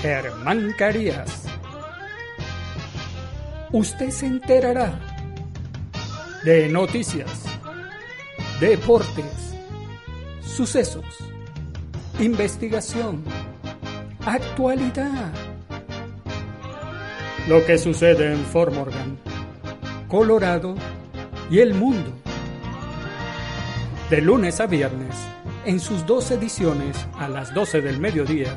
Germán 0.00 0.74
Carías. 0.76 1.44
Usted 3.72 4.10
se 4.10 4.26
enterará 4.26 4.98
de 6.44 6.68
noticias, 6.68 7.44
deportes, 8.60 9.54
sucesos, 10.44 11.04
investigación, 12.18 13.24
actualidad. 14.24 15.32
Lo 17.48 17.64
que 17.64 17.78
sucede 17.78 18.32
en 18.32 18.44
Fort 18.44 18.74
Morgan, 18.74 19.18
Colorado 20.08 20.74
y 21.50 21.60
el 21.60 21.74
mundo. 21.74 22.12
De 24.10 24.20
lunes 24.20 24.60
a 24.60 24.66
viernes, 24.66 25.16
en 25.64 25.80
sus 25.80 26.06
dos 26.06 26.30
ediciones 26.30 26.96
a 27.18 27.28
las 27.28 27.52
12 27.54 27.80
del 27.80 27.98
mediodía 27.98 28.56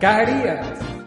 Carías. 0.00 0.97